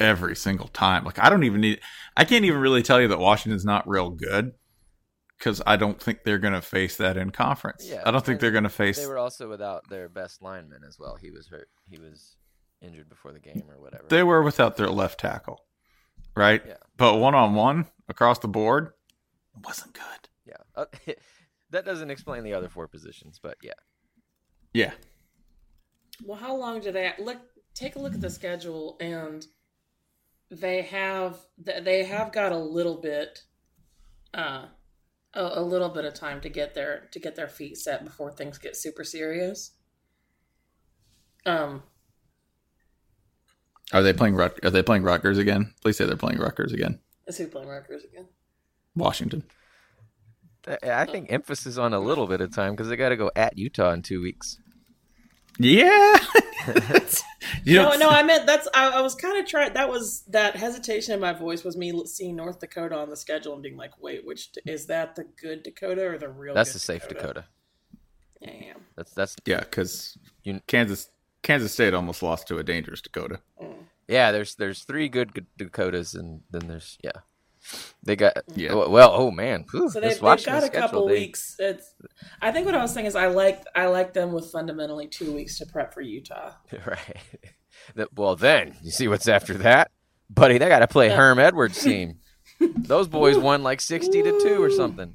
[0.00, 1.04] every single time.
[1.04, 1.80] Like I don't even need.
[2.16, 4.52] I can't even really tell you that Washington's not real good
[5.38, 7.86] because I don't think they're going to face that in conference.
[7.88, 8.98] Yeah, I don't think they're going to face.
[8.98, 11.16] They were also without their best lineman as well.
[11.20, 11.68] He was hurt.
[11.88, 12.36] He was
[12.82, 14.04] injured before the game or whatever.
[14.08, 15.64] They were without their left tackle,
[16.36, 16.62] right?
[16.66, 16.74] Yeah.
[16.96, 18.92] But one on one across the board,
[19.58, 20.28] it wasn't good.
[20.46, 20.56] Yeah.
[20.74, 20.86] Uh,
[21.70, 23.72] that doesn't explain the other four positions, but yeah.
[24.72, 24.92] Yeah.
[26.24, 27.38] Well, how long do they look?
[27.74, 29.46] Take a look at the schedule, and
[30.50, 33.44] they have they have got a little bit,
[34.34, 34.66] uh,
[35.34, 38.32] a, a little bit of time to get their to get their feet set before
[38.32, 39.72] things get super serious.
[41.46, 41.82] Um,
[43.92, 44.34] Are they playing?
[44.34, 45.72] Rut- Are they playing Rutgers again?
[45.80, 46.98] Please say they're playing Rutgers again.
[47.26, 48.26] is who playing Rutgers again?
[48.98, 49.44] Washington.
[50.66, 53.30] I- I think emphasis on a little bit of time because they got to go
[53.34, 54.58] at Utah in two weeks.
[55.58, 56.16] Yeah.
[57.64, 58.68] you no, know, no, I meant that's.
[58.74, 59.72] I, I was kind of trying.
[59.72, 63.54] That was that hesitation in my voice was me seeing North Dakota on the schedule
[63.54, 65.16] and being like, "Wait, which is that?
[65.16, 66.54] The good Dakota or the real?" Dakota?
[66.54, 67.44] That's good the safe Dakota.
[68.40, 68.74] Yeah.
[68.96, 71.10] That's that's Yeah, because You- Kansas
[71.42, 73.40] Kansas State almost lost to a dangerous Dakota.
[73.60, 73.74] Mm.
[74.06, 74.30] yeah.
[74.30, 77.22] There's there's three good good Dakotas and then there's yeah.
[78.02, 78.74] They got Yeah.
[78.74, 78.90] well.
[78.90, 81.56] well, Oh man, Whew, So they've, they've Washington got a couple they- weeks.
[81.58, 81.94] It's.
[82.40, 85.32] I think what I was saying is I like I like them with fundamentally two
[85.32, 86.52] weeks to prep for Utah.
[86.86, 87.16] Right.
[87.94, 89.90] That- well, then you see what's after that,
[90.30, 90.58] buddy.
[90.58, 92.18] They got to play Herm Edwards' team.
[92.60, 95.12] Those boys won like sixty to two or something.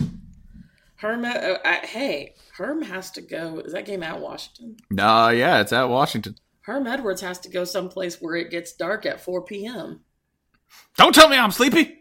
[0.96, 3.60] Herm, uh, I, hey, Herm has to go.
[3.60, 4.78] Is that game at Washington?
[4.90, 6.36] Nah, yeah, it's at Washington.
[6.62, 10.00] Herm Edwards has to go someplace where it gets dark at 4 p.m.
[10.98, 12.00] Don't tell me I'm sleepy.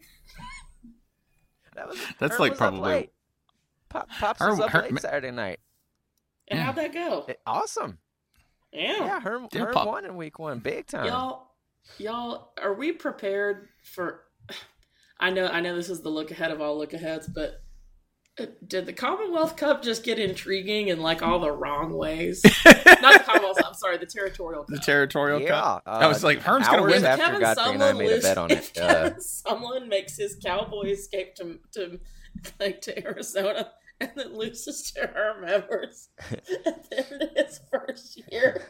[1.75, 3.11] That was, That's Herm like was probably-
[3.89, 5.61] Pop, Pops Herm- was up Herm- late Saturday night.
[6.49, 6.65] And Yeah.
[6.67, 7.25] how'd that go?
[7.29, 7.99] Eh, awesome.
[8.73, 8.97] Yeah.
[9.05, 11.07] Yeah, Herm, Yeah, Herm Pop- won in week one, big time.
[11.07, 11.51] y'all
[11.99, 14.23] y'all are we prepared for
[15.21, 17.62] i know i know this is the look ahead of all look aheads but
[18.67, 23.23] did the commonwealth cup just get intriguing in like all the wrong ways not the
[23.27, 25.83] commonwealth i'm sorry the territorial The cup territorial Yeah, cup.
[25.87, 27.05] uh, I was like, Herm's gonna hours win.
[27.05, 30.37] after Kevin Godfrey and I made a bet on it, uh, Kevin Sumlin makes his
[30.43, 32.01] cowboy escape to to
[32.59, 36.09] like to Arizona and then loses to Herm Edwards
[36.67, 38.63] at the end of his first year.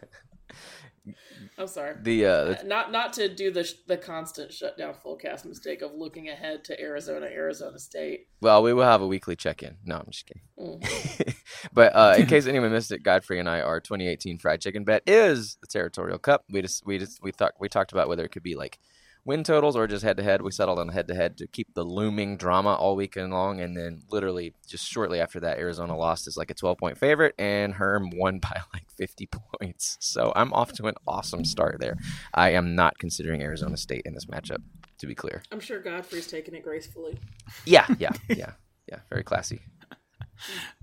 [1.58, 1.96] I'm sorry.
[2.00, 5.92] The uh, the- not not to do the the constant shutdown full cast mistake of
[5.94, 8.28] looking ahead to Arizona, Arizona State.
[8.40, 9.78] well, we will have a weekly check-in.
[9.84, 10.42] No, I'm just kidding.
[10.58, 11.34] Mm.
[11.72, 15.02] but uh, in case anyone missed it, Godfrey and I, our 2018 fried chicken bet
[15.06, 16.44] is the territorial cup.
[16.50, 18.78] We just we just we thought we talked about whether it could be like
[19.24, 20.42] win totals or just head to head.
[20.42, 23.76] We settled on head to head to keep the looming drama all weekend long, and
[23.76, 27.74] then literally just shortly after that, Arizona lost as like a 12 point favorite, and
[27.74, 29.28] Herm won by like 50
[29.60, 29.96] points.
[30.00, 31.96] So I'm off to an awesome start there.
[32.34, 34.62] I am not considering Arizona State in this matchup,
[34.98, 35.42] to be clear.
[35.52, 37.18] I'm sure Godfrey's taking it gracefully.
[37.64, 38.52] Yeah, yeah, yeah,
[38.88, 38.98] yeah.
[39.10, 39.60] Very classy.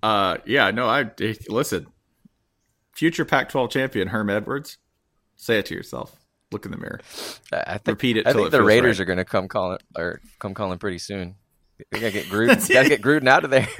[0.01, 1.11] Uh, yeah, no, I
[1.49, 1.87] listen.
[2.93, 4.77] Future Pac-12 champion Herm Edwards.
[5.35, 6.18] Say it to yourself.
[6.51, 6.99] Look in the mirror.
[7.53, 9.03] I think, Repeat it I think it the Raiders right.
[9.03, 11.35] are going to come calling or come calling pretty soon.
[11.91, 12.73] We gotta get Gruden.
[12.73, 13.67] gotta get Gruden out of there.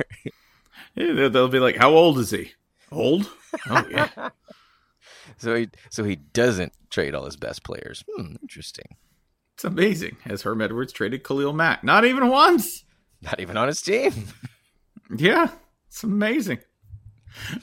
[0.95, 2.51] Yeah, they'll, they'll be like, "How old is he?
[2.91, 3.29] Old?
[3.69, 4.29] Oh yeah."
[5.38, 8.03] so he so he doesn't trade all his best players.
[8.12, 8.97] Hmm, interesting.
[9.53, 10.17] It's amazing.
[10.23, 11.84] Has Herm Edwards traded Khalil Mack.
[11.84, 12.84] Not even once.
[13.21, 14.13] Not even on his team.
[15.17, 15.47] Yeah,
[15.88, 16.60] it's amazing.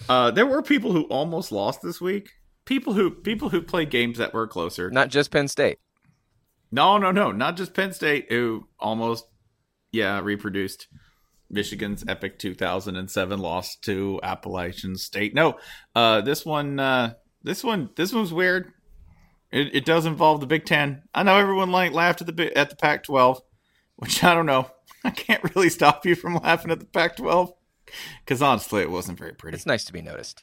[0.08, 2.30] Uh, there were people who almost lost this week.
[2.66, 4.90] People who people who played games that were closer.
[4.90, 5.78] Not just Penn State.
[6.70, 9.24] No, no, no, not just Penn State, who almost,
[9.92, 10.88] yeah, reproduced
[11.48, 15.32] Michigan's epic 2007 loss to Appalachian State.
[15.32, 15.58] No,
[15.94, 18.72] uh, this one, uh, this one, this one's weird.
[19.52, 21.04] It, it does involve the Big Ten.
[21.14, 23.40] I know everyone like laughed at the at the Pac-12,
[23.96, 24.68] which I don't know.
[25.04, 27.52] I can't really stop you from laughing at the Pac-12
[28.24, 29.54] because honestly, it wasn't very pretty.
[29.54, 30.42] It's nice to be noticed.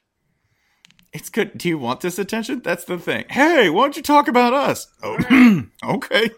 [1.13, 1.57] It's good.
[1.57, 2.61] Do you want this attention?
[2.63, 3.25] That's the thing.
[3.29, 4.87] Hey, why don't you talk about us?
[5.03, 6.31] Oh, okay.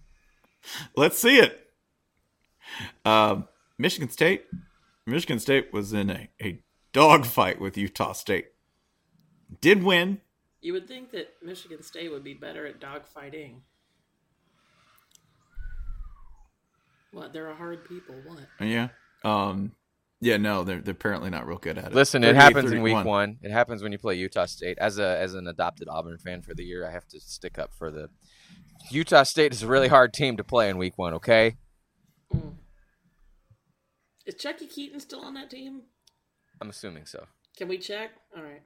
[0.96, 1.66] Let's see it.
[3.06, 3.48] Um,
[3.78, 4.44] Michigan State.
[5.06, 8.48] Michigan State was in a, a dogfight with Utah State.
[9.62, 10.20] Did win.
[10.60, 13.60] You would think that Michigan State would be better at dogfighting.
[17.12, 17.32] What?
[17.32, 18.16] They're a hard people.
[18.26, 18.40] What?
[18.60, 18.88] Yeah.
[19.24, 19.72] Um,
[20.20, 21.94] yeah, no, they're, they're apparently not real good at it.
[21.94, 23.38] Listen, it 38, happens in week one.
[23.42, 24.78] It happens when you play Utah State.
[24.78, 27.72] As a as an adopted Auburn fan for the year, I have to stick up
[27.72, 28.08] for the
[28.90, 31.14] Utah State is a really hard team to play in week one.
[31.14, 31.56] Okay,
[32.34, 32.54] mm.
[34.26, 35.82] Is Chuckie Keeton still on that team?
[36.60, 37.26] I'm assuming so.
[37.56, 38.10] Can we check?
[38.36, 38.62] All right.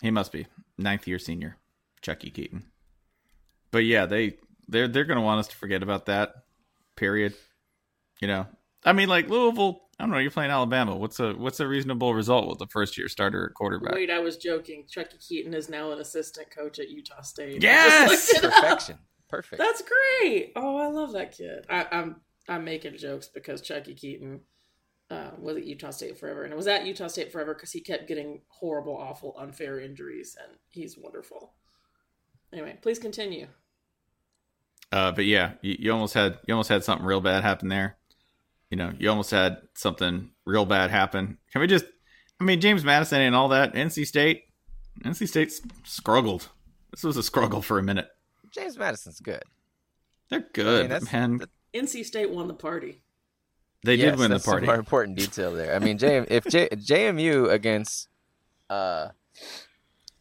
[0.00, 1.58] He must be ninth year senior,
[2.02, 2.64] Chuckie Keeton.
[3.70, 6.34] But yeah, they they're they're gonna want us to forget about that.
[6.96, 7.34] Period.
[8.20, 8.46] You know,
[8.84, 9.82] I mean, like Louisville.
[9.98, 10.18] I don't know.
[10.18, 10.96] You're playing Alabama.
[10.96, 13.94] What's a what's a reasonable result with the first year starter at quarterback?
[13.94, 14.84] Wait, I was joking.
[14.88, 17.64] Chuckie Keeton is now an assistant coach at Utah State.
[17.64, 18.10] I Yes!
[18.10, 18.62] just looked it up.
[18.62, 18.98] Perfection.
[19.28, 19.60] Perfect.
[19.60, 20.52] That's great.
[20.56, 21.66] Oh, I love that kid.
[21.68, 22.16] I, I'm
[22.48, 24.40] I'm making jokes because Chuckie Keeton
[25.10, 27.80] uh, was at Utah State forever, and it was at Utah State forever because he
[27.80, 31.54] kept getting horrible, awful, unfair injuries, and he's wonderful.
[32.52, 33.48] Anyway, please continue.
[34.92, 37.97] Uh, but yeah, you, you almost had you almost had something real bad happen there.
[38.70, 41.38] You know, you almost had something real bad happen.
[41.52, 41.86] Can we just?
[42.40, 43.74] I mean, James Madison and all that.
[43.74, 44.44] NC State,
[45.04, 45.52] NC State
[45.84, 46.48] struggled.
[46.90, 48.08] This was a struggle for a minute.
[48.50, 49.42] James Madison's good.
[50.30, 51.40] They're good, I mean, that's- man.
[51.74, 53.02] NC State won the party.
[53.84, 54.66] They Yes, did win the that's party.
[54.66, 55.74] more important detail there.
[55.74, 58.08] I mean, J- if J- JMU against
[58.68, 59.08] uh,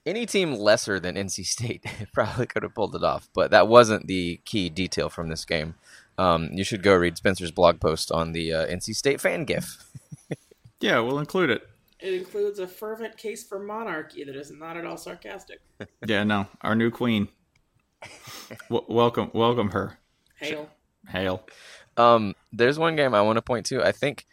[0.06, 1.84] any team lesser than NC State
[2.14, 5.76] probably could have pulled it off, but that wasn't the key detail from this game.
[6.18, 9.84] Um, you should go read Spencer's blog post on the uh, NC State fan gif.
[10.80, 11.68] Yeah, we'll include it.
[12.00, 15.60] It includes a fervent case for monarchy that is not at all sarcastic.
[16.06, 17.30] Yeah, no, our new queen.
[18.70, 19.98] w- welcome, welcome her.
[20.36, 20.70] Hail.
[21.08, 21.44] Hail.
[21.98, 23.84] Um, there's one game I want to point to.
[23.84, 24.26] I think,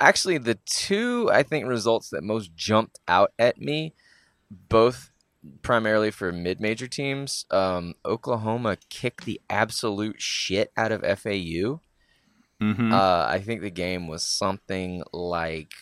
[0.00, 3.94] actually, the two I think results that most jumped out at me,
[4.50, 5.11] both
[5.62, 7.44] primarily for mid-major teams.
[7.50, 11.80] Um, Oklahoma kicked the absolute shit out of FAU.
[12.60, 12.92] Mm-hmm.
[12.92, 15.72] Uh, I think the game was something like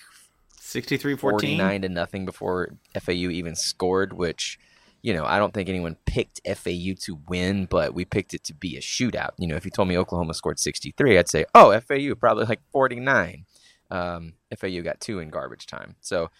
[0.58, 4.58] 63 49 to nothing before FAU even scored, which,
[5.02, 8.54] you know, I don't think anyone picked FAU to win, but we picked it to
[8.54, 9.32] be a shootout.
[9.36, 12.60] You know, if you told me Oklahoma scored 63, I'd say, oh, FAU probably like
[12.72, 13.44] 49.
[13.90, 15.96] Um, FAU got two in garbage time.
[16.00, 16.30] So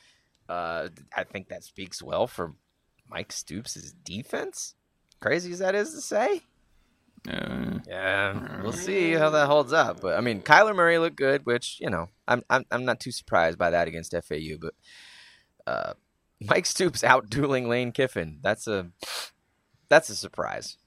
[0.49, 2.55] uh, I think that speaks well for
[3.11, 4.75] Mike Stoops' defense.
[5.21, 6.43] Crazy as that is to say.
[7.29, 10.01] Uh, Yeah, we'll see how that holds up.
[10.01, 13.11] But I mean, Kyler Murray looked good, which you know, I'm I'm I'm not too
[13.11, 14.57] surprised by that against FAU.
[14.59, 14.75] But
[15.67, 15.93] uh,
[16.41, 18.39] Mike Stoops out dueling Lane Kiffin.
[18.43, 18.91] That's a
[19.89, 20.79] that's a surprise.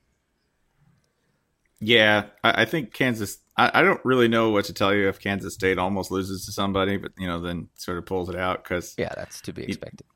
[1.79, 3.37] yeah, I, I think Kansas.
[3.55, 6.51] I, I don't really know what to tell you if Kansas State almost loses to
[6.51, 9.65] somebody, but you know, then sort of pulls it out because Yeah, that's to be
[9.65, 10.07] expected.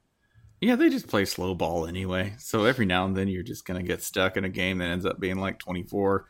[0.62, 2.34] Yeah, they just play slow ball anyway.
[2.40, 5.06] So every now and then you're just gonna get stuck in a game that ends
[5.06, 6.26] up being like 24,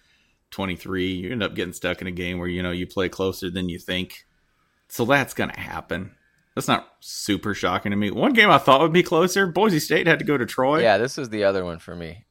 [0.52, 1.08] 23.
[1.08, 3.70] You end up getting stuck in a game where you know you play closer than
[3.70, 4.26] you think.
[4.90, 6.12] So that's gonna happen.
[6.56, 8.10] That's not super shocking to me.
[8.10, 9.46] One game I thought would be closer.
[9.48, 10.82] Boise State had to go to Troy.
[10.82, 12.26] Yeah, this was the other one for me.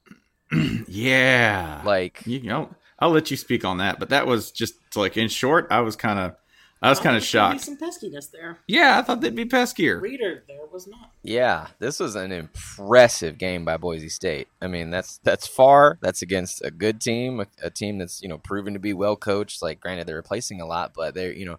[0.88, 1.82] Yeah.
[1.84, 5.28] Like you know, I'll let you speak on that, but that was just like in
[5.28, 6.34] short, I was kind of,
[6.82, 7.60] I was kind of there's be shocked.
[7.62, 8.58] Some peskiness there.
[8.66, 10.00] Yeah, I thought they'd be peskier.
[10.00, 11.10] Reader there was not.
[11.22, 14.48] Yeah, this was an impressive game by Boise State.
[14.60, 15.98] I mean, that's that's far.
[16.02, 19.16] That's against a good team, a, a team that's you know proven to be well
[19.16, 19.62] coached.
[19.62, 21.58] Like, granted, they're replacing a lot, but they're you know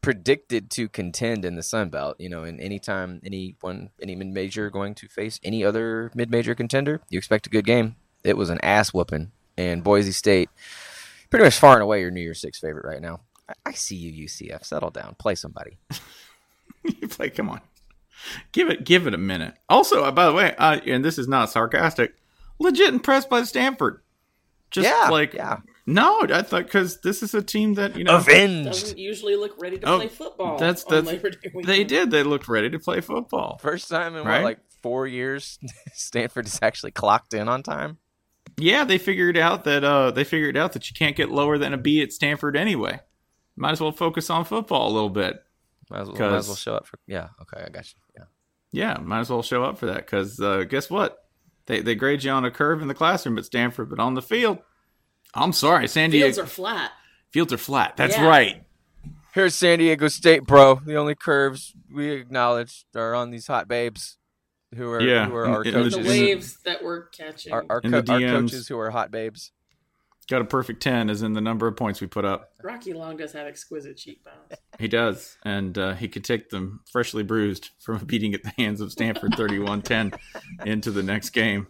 [0.00, 2.20] predicted to contend in the Sun Belt.
[2.20, 6.54] You know, and anytime anyone, any mid major going to face any other mid major
[6.54, 7.96] contender, you expect a good game.
[8.22, 10.50] It was an ass whooping, and Boise State,
[11.30, 13.20] pretty much far and away your New Year's Six favorite right now.
[13.48, 14.64] I, I see you, UCF.
[14.64, 15.78] Settle down, play somebody.
[16.84, 17.60] It's like, come on,
[18.52, 19.54] give it, give it a minute.
[19.68, 22.14] Also, uh, by the way, uh, and this is not sarcastic,
[22.58, 24.00] legit impressed by Stanford.
[24.70, 25.58] Just Yeah, like yeah.
[25.86, 28.64] No, I thought because this is a team that you know Avenged.
[28.66, 30.56] Doesn't usually look ready to Oh, play football.
[30.58, 31.64] That's that's Labor Day weekend.
[31.64, 32.10] they did.
[32.10, 33.58] They looked ready to play football.
[33.58, 34.38] First time in Right?
[34.38, 35.58] what, like four years,
[35.94, 37.98] Stanford is actually clocked in on time.
[38.56, 41.74] Yeah, they figured out that uh they figured out that you can't get lower than
[41.74, 43.00] a B at Stanford anyway.
[43.58, 45.42] Might as well focus on football a little bit.
[45.90, 46.98] Might as well, might as well 'Cause- show up for.
[47.06, 48.00] Yeah, okay, I got you.
[48.16, 48.24] Yeah.
[48.70, 51.24] Yeah, might as well show up for that because uh, guess what?
[51.66, 54.22] They they grade you on a curve in the classroom at Stanford, but on the
[54.22, 54.58] field,
[55.34, 56.92] I'm sorry, San Diego Fields are flat.
[57.30, 57.96] fields are flat.
[57.96, 58.26] That's Yeah.
[58.26, 58.64] right.
[59.32, 60.76] Here's San Diego State, bro.
[60.84, 64.16] The only curves we acknowledge are on these hot babes,
[64.74, 65.96] who are Yeah, who are in- our in the- The coaches.
[65.96, 67.52] in the- waves that we're catching.
[67.52, 69.52] our our, co- our coaches who are hot babes.
[70.28, 72.52] Got a perfect ten as in the number of points we put up.
[72.62, 74.52] Rocky Long does have exquisite cheekbones.
[74.78, 78.52] He does, and uh, he could take them freshly bruised from a beating at the
[78.58, 80.18] hands of Stanford 31-10
[80.66, 81.66] into the next game.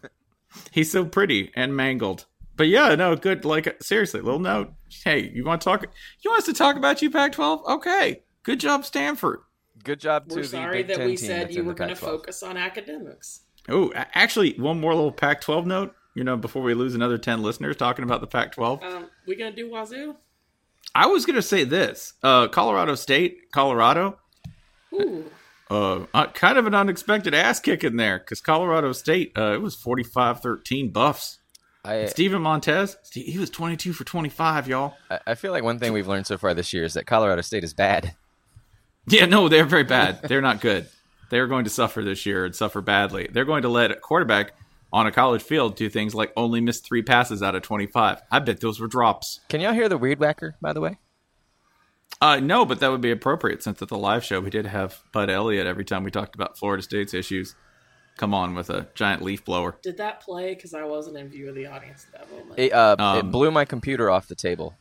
[0.71, 2.25] He's so pretty and mangled.
[2.57, 3.45] But yeah, no, good.
[3.45, 4.73] Like seriously, little note.
[5.05, 5.85] Hey, you want to talk?
[6.21, 7.65] You want us to talk about you, Pac-12?
[7.65, 9.39] Okay, good job, Stanford.
[9.85, 11.95] Good job to We're the sorry Big that Ten we said you were going to
[11.95, 13.43] focus on academics.
[13.69, 15.95] Oh, actually, one more little Pac-12 note.
[16.19, 19.55] You know, before we lose another ten listeners talking about the Pac-12, Um, we going
[19.55, 20.17] to do Wazoo?
[20.93, 24.19] I was going to say this: uh, Colorado State, Colorado.
[24.93, 25.31] Ooh.
[25.71, 29.61] uh, uh, kind of an unexpected ass kick in there because Colorado State, uh, it
[29.61, 31.39] was 45 13 buffs.
[31.85, 34.95] I, Steven Montez, he was 22 for 25, y'all.
[35.09, 37.39] I I feel like one thing we've learned so far this year is that Colorado
[37.43, 38.13] State is bad.
[39.07, 40.21] Yeah, no, they're very bad.
[40.23, 40.89] They're not good.
[41.29, 43.29] They're going to suffer this year and suffer badly.
[43.31, 44.51] They're going to let a quarterback
[44.91, 48.21] on a college field do things like only miss three passes out of 25.
[48.31, 49.39] I bet those were drops.
[49.49, 50.97] Can y'all hear the weed whacker, by the way?
[52.21, 55.01] Uh, no, but that would be appropriate since at the live show we did have
[55.13, 57.55] Bud Elliott every time we talked about Florida State's issues.
[58.17, 59.77] Come on with a giant leaf blower.
[59.81, 60.53] Did that play?
[60.53, 62.59] Because I wasn't in view of the audience at that moment.
[62.59, 64.75] It, uh, it Um, blew my computer off the table.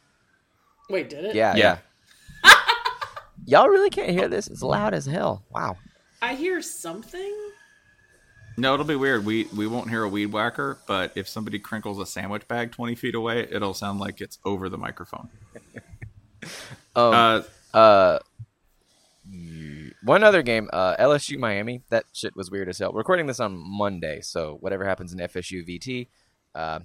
[0.90, 1.34] Wait, did it?
[1.36, 1.78] Yeah, Yeah.
[2.44, 2.50] yeah.
[3.46, 4.48] y'all really can't hear this?
[4.48, 5.44] It's loud as hell.
[5.50, 5.76] Wow.
[6.20, 7.36] I hear something.
[8.58, 9.24] No, it'll be weird.
[9.24, 12.96] We we won't hear a weed whacker, but if somebody crinkles a sandwich bag twenty
[12.96, 15.28] feet away, it'll sound like it's over the microphone.
[16.96, 17.42] Um, Uh,
[17.74, 18.18] Uh,
[20.02, 21.82] one other game, uh, LSU Miami.
[21.90, 22.92] That shit was weird as hell.
[22.92, 26.08] We're recording this on Monday, so whatever happens in FSU VT,
[26.54, 26.80] uh,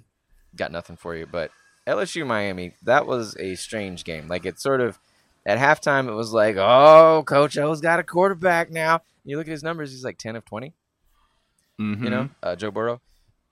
[0.55, 1.25] got nothing for you.
[1.25, 1.51] But
[1.87, 4.27] LSU Miami, that was a strange game.
[4.27, 4.99] Like it sort of
[5.45, 9.01] at halftime, it was like, oh, Coach O's got a quarterback now.
[9.23, 10.73] You look at his numbers; he's like ten of twenty.
[11.79, 12.03] Mhm.
[12.03, 13.01] You know, uh, Joe Burrow,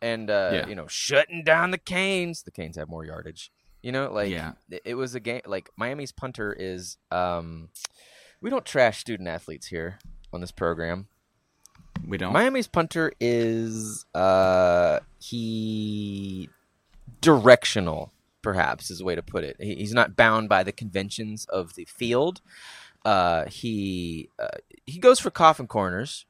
[0.01, 0.67] and uh, Yeah.
[0.67, 2.43] you know, shutting down the Canes.
[2.43, 3.51] The Canes have more yardage.
[3.81, 4.53] You know, like Yeah.
[4.69, 5.41] it- it was a game.
[5.45, 6.97] Like Miami's punter is.
[7.11, 7.69] Um,
[8.41, 9.99] we don't trash student athletes here
[10.33, 11.07] on this program.
[12.07, 12.33] we don't.
[12.33, 16.49] Miami's punter is uh, he
[17.21, 18.11] directional,
[18.41, 19.55] perhaps is a way to put it.
[19.59, 22.41] He, he's not bound by the conventions of the field.
[23.05, 24.47] Uh, he uh,
[24.85, 26.25] he goes for coffin corners.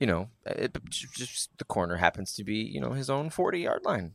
[0.00, 3.82] You know, it, just the corner happens to be you know his own forty yard
[3.84, 4.14] line,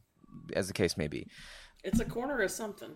[0.53, 1.27] as the case may be.
[1.83, 2.95] It's a corner of something.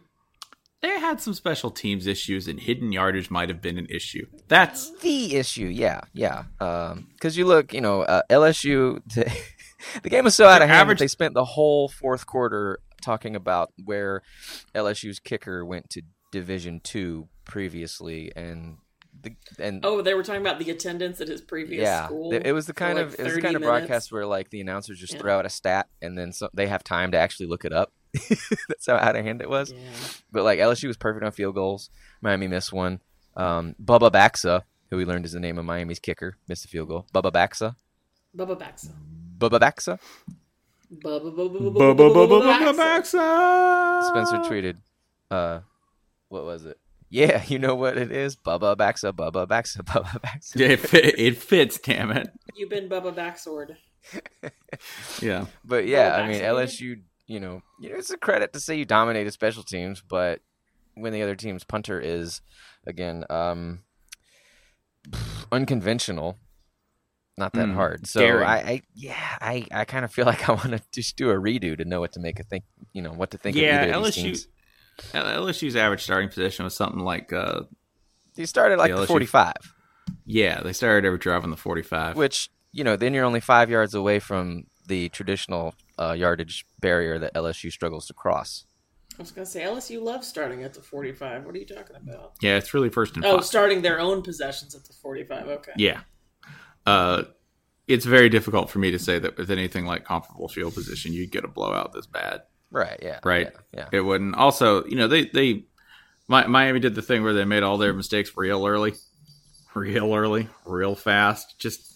[0.81, 4.25] they had some special teams issues, and hidden yardage might have been an issue.
[4.47, 5.67] That's the issue.
[5.67, 6.43] Yeah, yeah.
[6.57, 8.99] Because you look, you know, uh, LSU.
[10.03, 10.81] the game was so out of hand.
[10.81, 14.23] average- that They spent the whole fourth quarter talking about where
[14.73, 18.77] LSU's kicker went to Division Two previously, and
[19.21, 22.33] the and Oh, they were talking about the attendance at his previous yeah, school.
[22.33, 23.79] it it was the kind like of it was the 30 kind of minutes.
[23.87, 25.19] broadcast where like the announcers just Yeah.
[25.19, 27.91] throw out a stat and then so, they have time to actually look it up.
[28.67, 29.71] That's how out of hand it was.
[29.71, 29.79] Yeah.
[30.31, 31.89] But like LSU was perfect on field goals.
[32.21, 33.01] Miami missed one.
[33.35, 36.87] Um, Bubba Baxa, who we learned is the name of Miami's kicker, missed a field
[36.89, 37.05] goal.
[37.13, 37.75] Bubba Baxa.
[38.35, 38.91] Bubba Baxa.
[39.37, 39.99] Bubba Baxa.
[40.91, 44.07] Bubba Bubba Bubba Bubba Bubba Baxa.
[44.07, 44.77] Spencer tweeted,
[45.29, 45.59] uh,
[46.29, 46.77] what was it?
[47.09, 48.35] Yeah, you know what it is?
[48.35, 50.55] Bubba Baxa, Bubba Baxa, Bubba Baxa.
[50.55, 51.79] Yeah, it, fit, it fits.
[51.79, 52.29] Damn it.
[52.55, 53.75] You've been Bubba Backsword.
[55.21, 55.45] Yeah.
[55.65, 56.45] But yeah, Bubba I mean Baxa.
[56.79, 60.39] LSU, you know, you know, it's a credit to say you dominated special teams, but
[60.95, 62.41] when the other team's punter is
[62.87, 63.79] again um
[65.51, 66.37] unconventional,
[67.37, 68.07] not that Mm, hard.
[68.07, 68.25] So.
[68.39, 71.35] I, I yeah, I, I kind of feel like I want to just do a
[71.35, 73.89] redo to know what to make a think, you know, what to think yeah, of
[73.89, 74.23] either of these LSU.
[74.23, 74.47] teams.
[75.13, 77.61] LSU's average starting position was something like, uh,
[78.35, 79.53] They started like Yeah, the 45,
[80.25, 82.15] yeah, they started every drive on the 45.
[82.15, 87.19] which, you know, then you're only 5 yards away from the traditional uh, yardage barrier
[87.19, 88.65] that LSU struggles to cross.
[89.17, 91.45] I was gonna say LSU loves starting at the forty-five.
[91.45, 92.35] What are you talking about?
[92.41, 93.45] yeah, it's really first and Oh, five.
[93.45, 95.45] starting their own possessions at the forty-five.
[95.47, 95.73] Okay.
[95.75, 96.01] Yeah.
[96.85, 97.23] Uh,
[97.85, 101.31] it's very difficult for me to say that with anything like comparable field position, you'd
[101.31, 102.43] get a blowout this bad.
[102.71, 102.99] Right.
[103.01, 103.19] Yeah.
[103.23, 103.51] right?
[103.73, 103.89] Yeah.
[103.91, 104.35] It wouldn't.
[104.35, 105.65] Also, you know, they they
[106.27, 108.93] Miami did the thing where they made all their mistakes real early,
[109.73, 111.59] real early, real fast.
[111.59, 111.91] Just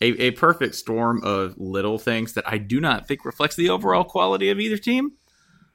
[0.00, 4.04] a, a perfect storm of little things that I do not think reflects the overall
[4.04, 5.12] quality of either team.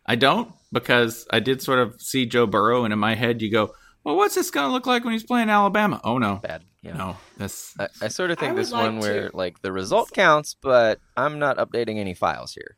[0.05, 3.49] I don't because I did sort of see Joe Burrow, and in my head, you
[3.49, 3.73] go,
[4.03, 6.63] "Well, what's this going to look like when he's playing Alabama?" Oh no, Bad.
[6.81, 6.97] Yeah.
[6.97, 9.61] no, that's I, I sort of think I would this like one where to- like
[9.61, 12.75] the result counts, but I'm not updating any files here.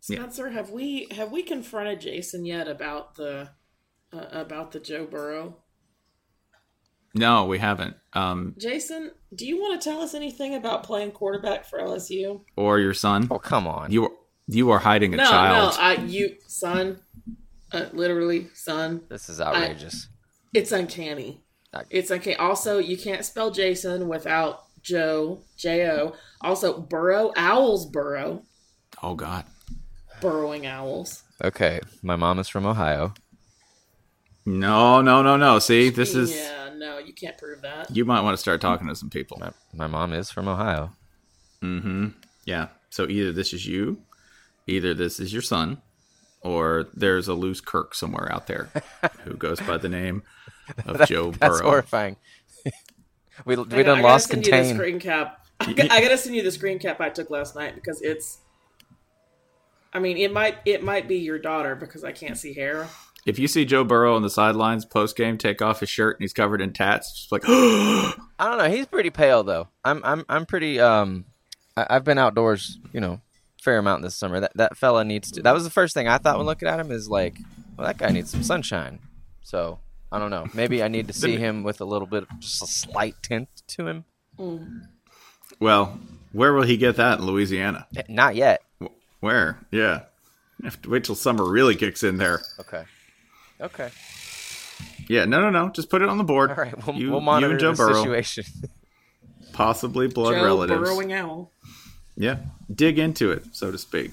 [0.00, 3.50] Spencer, have we have we confronted Jason yet about the
[4.12, 5.56] uh, about the Joe Burrow?
[7.14, 7.96] no, we haven't.
[8.12, 12.42] Um, Jason, do you want to tell us anything about playing quarterback for LSU?
[12.56, 13.28] or your son?
[13.30, 13.90] Oh come on.
[13.92, 15.74] You you are hiding a no, child.
[15.76, 17.00] no, I you son,
[17.72, 19.02] uh, literally son.
[19.08, 20.08] This is outrageous.
[20.54, 21.42] It's uncanny.
[21.72, 22.36] I- It's uncanny.
[22.36, 26.14] Also, you can't spell Jason without Joe J O.
[26.40, 28.42] Also, Burrow Owls Burrow
[29.02, 29.44] oh God.
[30.20, 31.22] Burrowing owls.
[31.42, 33.14] okay, my mom is from Ohio.
[34.46, 35.58] No, no, no, no.
[35.58, 37.94] See, this is yeah, no, you can't prove that.
[37.94, 39.38] you might want to start talking to some people.
[39.38, 40.92] My, my mom is from Ohio.
[41.62, 42.08] Mm-hmm.
[42.46, 42.68] Yeah.
[42.88, 43.98] So either this is you,
[44.66, 45.82] either this is your son,
[46.40, 48.70] or there's a loose Kirk somewhere out there
[49.24, 50.22] who goes by the name
[50.86, 51.32] of Joe Burrow.
[51.32, 51.68] That's Burrow.
[51.70, 52.16] horrifying.
[53.44, 54.74] we we Hang on, done I lost send you the contain.
[54.74, 55.46] screen cap.
[55.60, 58.38] I I gotta send you the screen cap I took last night because it's.
[59.92, 62.88] I mean, it might it might be your daughter because I can't see hair.
[63.26, 66.22] If you see Joe Burrow on the sidelines post game, take off his shirt and
[66.24, 68.70] he's covered in tats, just like I don't know.
[68.70, 69.68] He's pretty pale though.
[69.84, 70.80] I'm I'm I'm pretty.
[70.80, 71.24] Um,
[71.76, 73.20] I, I've been outdoors, you know,
[73.62, 74.40] fair amount this summer.
[74.40, 75.42] That that fella needs to.
[75.42, 77.36] That was the first thing I thought when looking at him is like,
[77.76, 79.00] well, that guy needs some sunshine.
[79.42, 79.80] So
[80.12, 80.46] I don't know.
[80.54, 83.86] Maybe I need to see him with a little bit, just a slight tint to
[83.86, 84.04] him.
[85.60, 85.98] well,
[86.32, 87.86] where will he get that in Louisiana?
[87.96, 88.62] Eh, Not yet.
[89.20, 89.58] Where?
[89.70, 90.02] Yeah.
[90.58, 92.42] You have to wait till summer really kicks in there.
[92.58, 92.84] Okay.
[93.60, 93.90] Okay.
[95.08, 95.70] Yeah, no, no, no.
[95.70, 96.50] Just put it on the board.
[96.50, 96.86] All right.
[96.86, 98.44] We'll, you, we'll monitor you and Joe the Burrow, situation.
[99.52, 100.80] possibly blood Joe relatives.
[100.80, 101.50] burrowing owl.
[102.16, 102.36] Yeah,
[102.72, 104.10] dig into it, so to speak.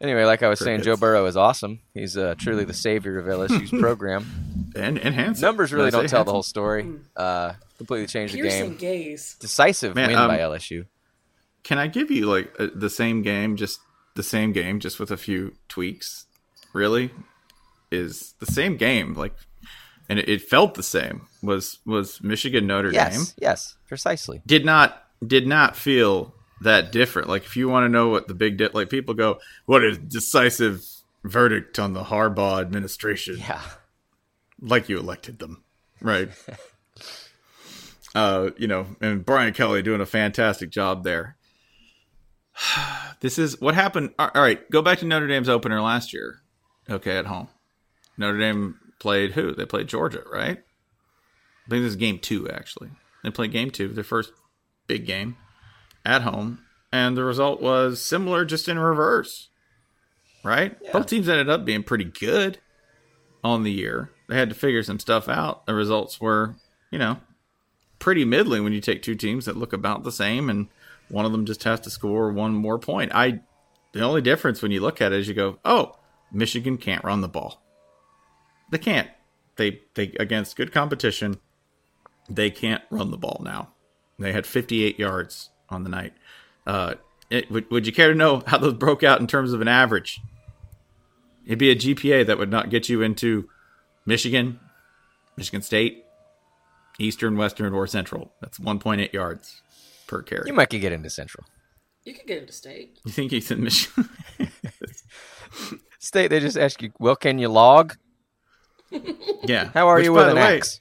[0.00, 1.80] anyway, like I was saying, Joe Burrow is awesome.
[1.94, 4.72] He's uh, truly the savior of LSU's program.
[4.76, 5.42] And enhance it.
[5.42, 6.88] Numbers really don't say tell the whole story.
[7.16, 8.78] Uh, completely changed the Piercing game.
[8.78, 9.36] gaze.
[9.40, 10.86] Decisive Man, win um, by LSU.
[11.64, 13.80] Can I give you like uh, the same game, just
[14.14, 16.26] the same game, just with a few tweaks?
[16.72, 17.10] Really,
[17.90, 19.34] is the same game like,
[20.08, 21.26] and it, it felt the same.
[21.42, 23.20] Was was Michigan Notre Yes, Dame?
[23.20, 24.42] yes, yes, precisely.
[24.46, 27.28] Did not did not feel that different.
[27.28, 29.96] Like if you want to know what the big di- like people go, what a
[29.96, 30.84] decisive
[31.24, 33.36] verdict on the Harbaugh administration.
[33.38, 33.62] Yeah.
[34.60, 35.62] like you elected them,
[36.02, 36.28] right?
[38.14, 41.36] uh, you know, and Brian Kelly doing a fantastic job there.
[43.20, 44.14] this is what happened.
[44.18, 46.40] All right, go back to Notre Dame's opener last year.
[46.88, 47.48] Okay, at home,
[48.16, 49.54] Notre Dame played who?
[49.54, 50.58] They played Georgia, right?
[51.66, 52.90] I think this is game two actually.
[53.22, 54.32] They played game two, their first
[54.86, 55.36] big game
[56.04, 56.60] at home,
[56.92, 59.48] and the result was similar, just in reverse.
[60.42, 60.76] Right?
[60.92, 62.58] Both teams ended up being pretty good
[63.42, 64.10] on the year.
[64.28, 65.64] They had to figure some stuff out.
[65.64, 66.56] The results were,
[66.90, 67.18] you know,
[67.98, 70.68] pretty middling when you take two teams that look about the same and
[71.08, 73.12] one of them just has to score one more point.
[73.14, 73.40] I
[73.92, 75.96] the only difference when you look at it is you go, "Oh,
[76.32, 77.62] Michigan can't run the ball."
[78.70, 79.08] They can't.
[79.56, 81.38] They they against good competition,
[82.28, 83.70] they can't run the ball now.
[84.18, 86.12] They had 58 yards on the night.
[86.66, 86.94] Uh,
[87.30, 89.68] it, would, would you care to know how those broke out in terms of an
[89.68, 90.20] average?
[91.44, 93.48] It'd be a GPA that would not get you into
[94.06, 94.60] Michigan,
[95.36, 96.04] Michigan State,
[96.98, 98.32] Eastern, Western, or Central.
[98.40, 99.62] That's 1.8 yards
[100.06, 100.44] per carry.
[100.46, 101.44] You might could get into Central
[102.04, 102.98] You could get into state.
[103.04, 104.08] You think he's in Michigan?
[105.98, 106.28] State.
[106.28, 107.96] They just ask you, well, can you log?
[109.44, 109.70] yeah.
[109.72, 110.80] How are Which, you by with the an way, axe?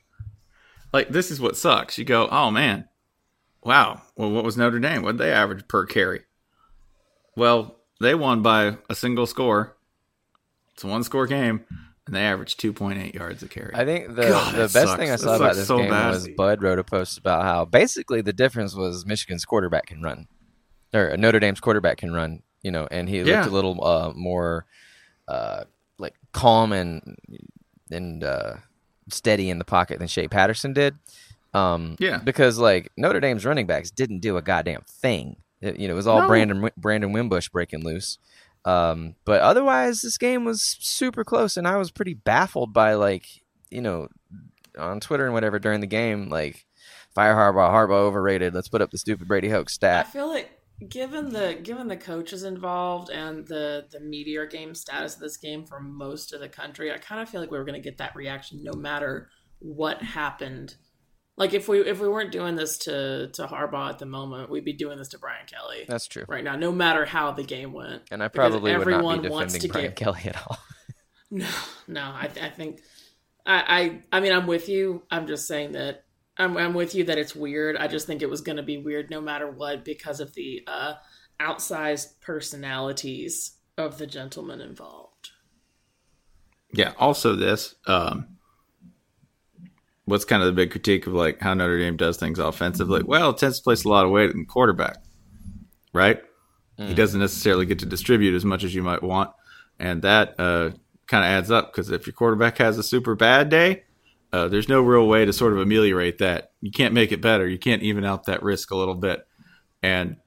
[0.91, 1.97] Like this is what sucks.
[1.97, 2.87] You go, oh man,
[3.63, 4.01] wow.
[4.15, 5.01] Well, what was Notre Dame?
[5.01, 6.21] What did they average per carry?
[7.35, 9.75] Well, they won by a single score.
[10.73, 11.65] It's a one score game,
[12.07, 13.73] and they averaged 2.8 yards a carry.
[13.73, 14.95] I think the God, the best sucks.
[14.99, 16.09] thing I That saw about this so game bad.
[16.11, 20.27] was Bud wrote a post about how basically the difference was Michigan's quarterback can run,
[20.93, 22.41] or Notre Dame's quarterback can run.
[22.61, 23.41] You know, and he Yeah.
[23.41, 24.65] looked a little uh, more
[25.27, 25.63] uh,
[25.97, 27.17] like calm and
[27.91, 28.55] and uh,
[29.09, 30.95] steady in the pocket than Shea Patterson did.
[31.53, 32.17] Um, Yeah.
[32.17, 35.35] because like Notre Dame's running backs didn't do a goddamn thing.
[35.61, 36.27] It, you know, it was all No.
[36.27, 38.17] Brandon Brandon Wimbush breaking loose.
[38.65, 43.27] Um, but otherwise, this game was super close, and I was pretty baffled by like
[43.69, 44.07] you know
[44.77, 46.65] on Twitter and whatever during the game, like
[47.13, 48.53] fire Harbaugh, Harbaugh overrated.
[48.53, 50.07] Let's put up the stupid Brady Hoke's stat.
[50.07, 50.51] I feel like
[50.89, 55.65] given the given the coaches involved and the the meteor game status of this game
[55.65, 57.97] for most of the country, I kind of feel like we were going to get
[57.97, 60.75] that reaction no matter what happened.
[61.35, 64.65] Like if we if we weren't doing this to to Harbaugh at the moment, we'd
[64.65, 65.85] be doing this to Brian Kelly.
[65.87, 66.25] That's true.
[66.27, 68.03] Right now, no matter how the game went.
[68.11, 70.57] And I Because probably would not everyone be wants to Brian get- Kelly at all.
[71.31, 71.49] No,
[71.87, 72.01] no.
[72.01, 72.81] I, I think
[73.43, 73.63] I,
[74.11, 75.01] I I mean I'm with you.
[75.09, 76.03] I'm just saying that
[76.37, 77.75] I'm I'm with you that it's weird.
[77.75, 80.61] I just think it was going to be weird no matter what because of the
[80.67, 80.93] uh,
[81.39, 85.31] outsized personalities of the gentlemen involved.
[86.71, 86.93] Yeah.
[86.99, 87.73] Also, this.
[87.87, 88.32] Um,
[90.05, 93.03] what's kind of the big critique of like how Notre Dame does things offensively?
[93.03, 94.97] Well, it tends to place a lot of weight in quarterback,
[95.93, 96.21] right?
[96.77, 99.29] He doesn't necessarily get to distribute as much as you might want,
[99.79, 100.71] and that uh,
[101.07, 103.83] kind of adds up because if your quarterback has a super bad day,
[104.33, 106.51] uh, there's no real way to sort of ameliorate that.
[106.61, 107.47] You can't make it better.
[107.47, 109.25] You can't even out that risk a little bit,
[109.83, 110.17] and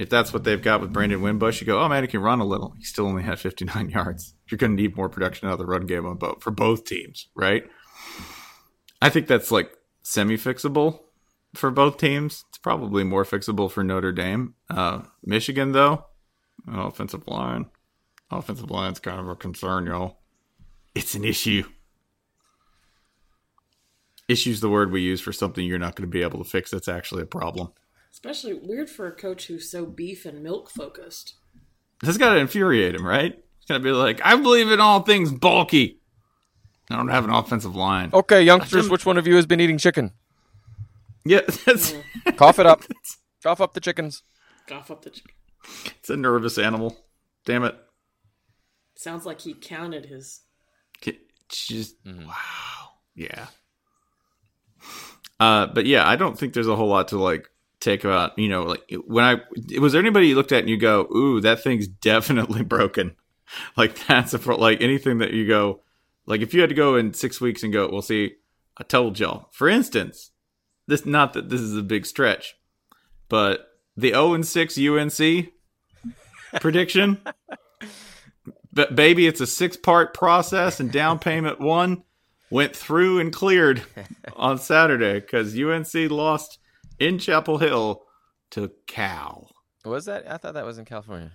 [0.00, 2.40] if that's what they've got with Brandon Wimbush, you go, oh man, he can run
[2.40, 2.74] a little.
[2.78, 4.34] He still only had 59 yards.
[4.48, 6.84] You're going to need more production out of the run game on both for both
[6.84, 7.64] teams, right?
[9.02, 11.00] I think that's like semi fixable
[11.54, 12.44] for both teams.
[12.48, 14.54] It's probably more fixable for Notre Dame.
[14.68, 16.06] Uh, Michigan, though,
[16.68, 17.66] offensive line,
[18.30, 20.18] offensive line's kind of a concern, y'all.
[20.94, 21.64] It's an issue.
[24.28, 26.70] Issue's the word we use for something you're not going to be able to fix.
[26.70, 27.72] That's actually a problem.
[28.12, 31.34] Especially weird for a coach who's so beef and milk focused.
[32.02, 33.32] That's got to infuriate him, right?
[33.32, 35.99] He's going to be like, I believe in all things bulky.
[36.90, 38.10] I don't have an offensive line.
[38.12, 40.12] Okay, youngsters, which one of you has been eating chicken?
[41.24, 41.94] Yeah, that's
[42.36, 42.82] Cough it up.
[43.42, 44.22] Cough up the chickens.
[44.66, 45.32] Cough up the chicken.
[45.98, 46.96] it's a nervous animal.
[47.46, 47.76] Damn it.
[48.94, 50.40] Sounds like he counted his.
[51.50, 52.90] Just wow.
[53.16, 53.46] Yeah.
[55.38, 57.48] Uh, but yeah, I don't think there's a whole lot to like
[57.80, 58.38] take about.
[58.38, 59.40] You know, like when I
[59.80, 63.16] was there anybody you looked at and you go, "Ooh, that thing's definitely broken."
[63.76, 65.80] Like that's a like anything that you go,
[66.30, 68.36] like if you had to go in six weeks and go, "Well, see,
[68.78, 70.30] I told y'all." For instance,
[70.86, 72.54] this not that this is a big stretch,
[73.28, 73.66] but
[73.96, 75.48] the zero and six UNC
[76.60, 77.20] prediction.
[78.72, 82.04] But baby, it's a six part process, and down payment one
[82.48, 83.82] went through and cleared
[84.36, 86.60] on Saturday because UNC lost
[87.00, 88.04] in Chapel Hill
[88.52, 89.50] to Cal.
[89.84, 90.30] Was that?
[90.30, 91.32] I thought that was in California.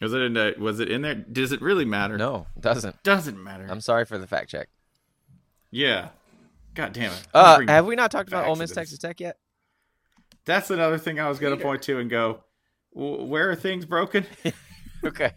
[0.00, 0.34] Was it in?
[0.34, 1.14] The, was it in there?
[1.14, 2.16] Does it really matter?
[2.18, 3.02] No, it doesn't.
[3.02, 3.66] Doesn't matter.
[3.70, 4.68] I'm sorry for the fact check.
[5.70, 6.08] Yeah.
[6.74, 7.26] God damn it.
[7.32, 8.72] Uh, have we not talked about Ole Miss.
[8.72, 9.38] Texas Tech yet?
[10.44, 12.40] That's another thing I was going to point to and go,
[12.92, 14.26] where are things broken?
[15.04, 15.32] Okay.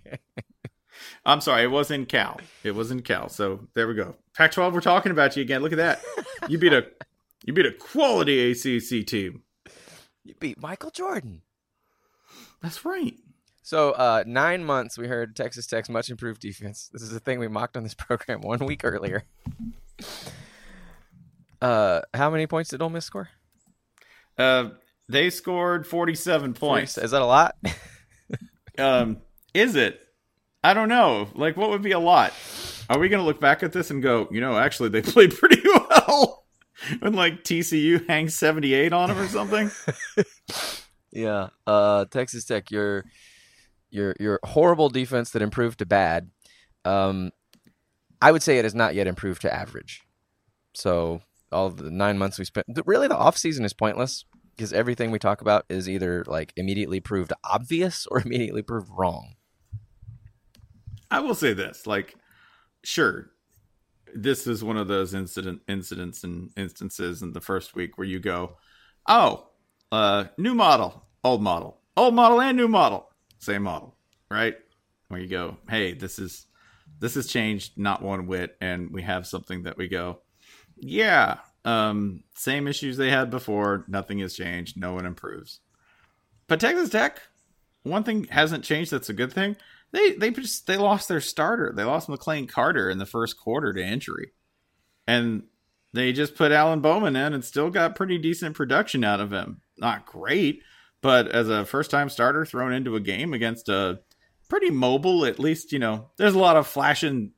[1.25, 2.39] I'm sorry, it was in Cal.
[2.63, 3.29] It was in Cal.
[3.29, 4.15] So there we go.
[4.35, 5.61] Pac-12, we're talking about you again.
[5.61, 6.01] Look at that.
[6.47, 6.85] You beat a
[7.43, 9.41] you beat a quality ACC team.
[10.23, 11.41] You beat Michael Jordan.
[12.61, 13.15] That's right.
[13.67, 16.89] So uh, nine months, we heard Texas Tech's much improved defense.
[16.93, 19.25] This is a thing we mocked on this program one week earlier.
[21.61, 23.27] Uh, how many points did Ole Miss score?
[24.37, 24.69] Uh,
[25.09, 26.97] they scored 47 points.
[26.97, 27.55] Is that a lot?
[28.79, 29.17] Um,
[29.55, 29.99] is it?
[30.63, 31.29] I don't know.
[31.33, 32.31] Like, what would be a lot?
[32.91, 35.35] Are we going to look back at this and go, you know, actually they played
[35.35, 36.45] pretty well?
[36.99, 39.71] when like TCU hangs 78 on them or something?
[41.11, 41.47] Yeah.
[41.65, 43.03] Uh, Texas Tech, your
[43.89, 46.29] your your horrible defense that improved to bad.
[46.85, 47.31] Um,
[48.21, 50.01] I would say it has not yet improved to average.
[50.73, 51.21] So
[51.51, 54.25] all the nine months we spent, really, the off season is pointless
[54.55, 59.35] because everything we talk about is either like immediately proved obvious or immediately proved wrong.
[61.09, 62.15] I will say this, like,
[62.83, 63.31] sure,
[64.13, 68.19] this is one of those incident incidents and instances in the first week where you
[68.19, 68.57] go,
[69.07, 69.47] oh,
[69.91, 73.09] uh, new model, old model, old model and new model,
[73.39, 73.95] same model,
[74.29, 74.55] right?
[75.07, 76.45] Where you go, hey, this is
[76.99, 80.19] this has changed not one whit, and we have something that we go,
[80.75, 85.59] yeah, um, same issues they had before, nothing has changed, no one improves.
[86.47, 87.21] But Texas Tech,
[87.83, 88.91] one thing hasn't changed.
[88.91, 89.57] That's a good thing.
[89.91, 91.73] They they just they lost their starter.
[91.75, 94.31] They lost McLane Carter in the first quarter to injury,
[95.05, 95.43] and
[95.93, 99.61] they just put Alan Bowman in and still got pretty decent production out of him.
[99.77, 100.61] Not great,
[101.01, 103.99] but as a first time starter thrown into a game against a
[104.49, 107.31] pretty mobile, at least you know there's a lot of flashing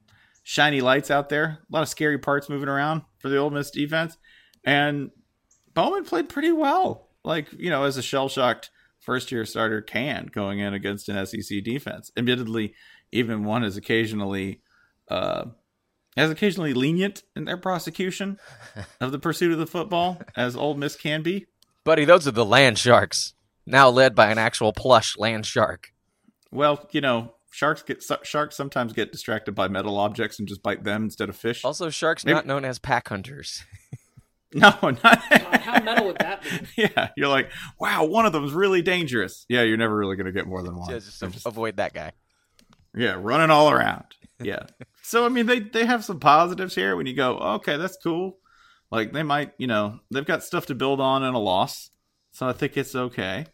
[0.43, 3.71] shiny lights out there, a lot of scary parts moving around for the Ole Miss
[3.71, 4.17] defense,
[4.63, 5.11] and
[5.73, 7.09] Bowman played pretty well.
[7.23, 11.25] Like you know, as a shell shocked first year starter can going in against an
[11.25, 12.11] SEC defense.
[12.17, 12.73] Admittedly,
[13.11, 14.61] even one is occasionally
[15.09, 15.45] uh,
[16.15, 18.37] as occasionally lenient in their prosecution
[19.01, 21.47] of the pursuit of the football as Ole Miss can be.
[21.83, 23.33] Buddy, those are the land sharks.
[23.65, 25.91] Now led by an actual plush land shark.
[26.51, 30.83] Well, you know, sharks get sharks sometimes get distracted by metal objects and just bite
[30.83, 31.63] them instead of fish.
[31.63, 33.63] Also, sharks Maybe- not known as pack hunters.
[34.51, 35.03] No, not.
[35.03, 36.49] God, how metal would that be?
[36.95, 39.45] yeah, you're like, wow, one of them's really dangerous.
[39.47, 40.89] Yeah, you're never really going to get more than one.
[40.89, 42.13] Yeah, just, just- avoid that guy.
[42.95, 44.05] yeah, running all around.
[44.41, 44.63] Yeah.
[45.03, 46.95] so I mean, they they have some positives here.
[46.95, 48.37] When you go, okay, that's cool.
[48.89, 51.91] Like they might, you know, they've got stuff to build on in a loss,
[52.39, 53.47] so I think it's okay.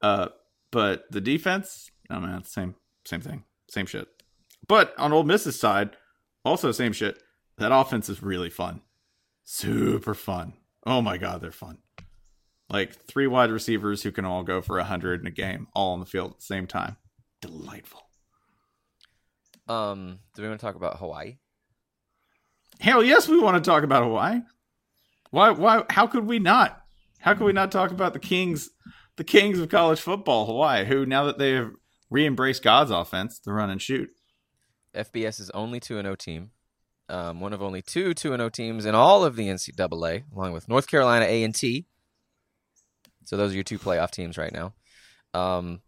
[0.00, 0.28] Uh,
[0.70, 4.08] but the defense, oh man, same same thing, same shit.
[4.66, 5.90] But on Ole Miss's side,
[6.42, 7.22] also same shit.
[7.58, 8.80] That offense is really fun,
[9.44, 10.54] super fun.
[10.86, 11.76] Oh my god, they're fun.
[12.70, 15.92] Like three wide receivers who can all go for a hundred in a game, all
[15.92, 16.96] on the field at the same time.
[17.42, 18.00] Delightful.
[19.68, 21.36] Um, do we want to talk about Hawaii?
[22.80, 24.40] Hell yes, we want to talk about Hawaii.
[25.30, 25.50] Why?
[25.50, 25.84] Why?
[25.90, 26.81] How could we not?
[27.22, 28.70] How can we not talk about the kings,
[29.16, 31.70] the kings of college football, Hawaii, who now that they have
[32.10, 34.10] re-embraced God's offense, the run and shoot.
[34.94, 36.50] FBS is only two and O team,
[37.08, 40.52] um, one of only two two and O teams in all of the NCAA, along
[40.52, 41.86] with North Carolina A and T.
[43.24, 44.74] So those are your two playoff teams right now.
[45.32, 45.80] Um,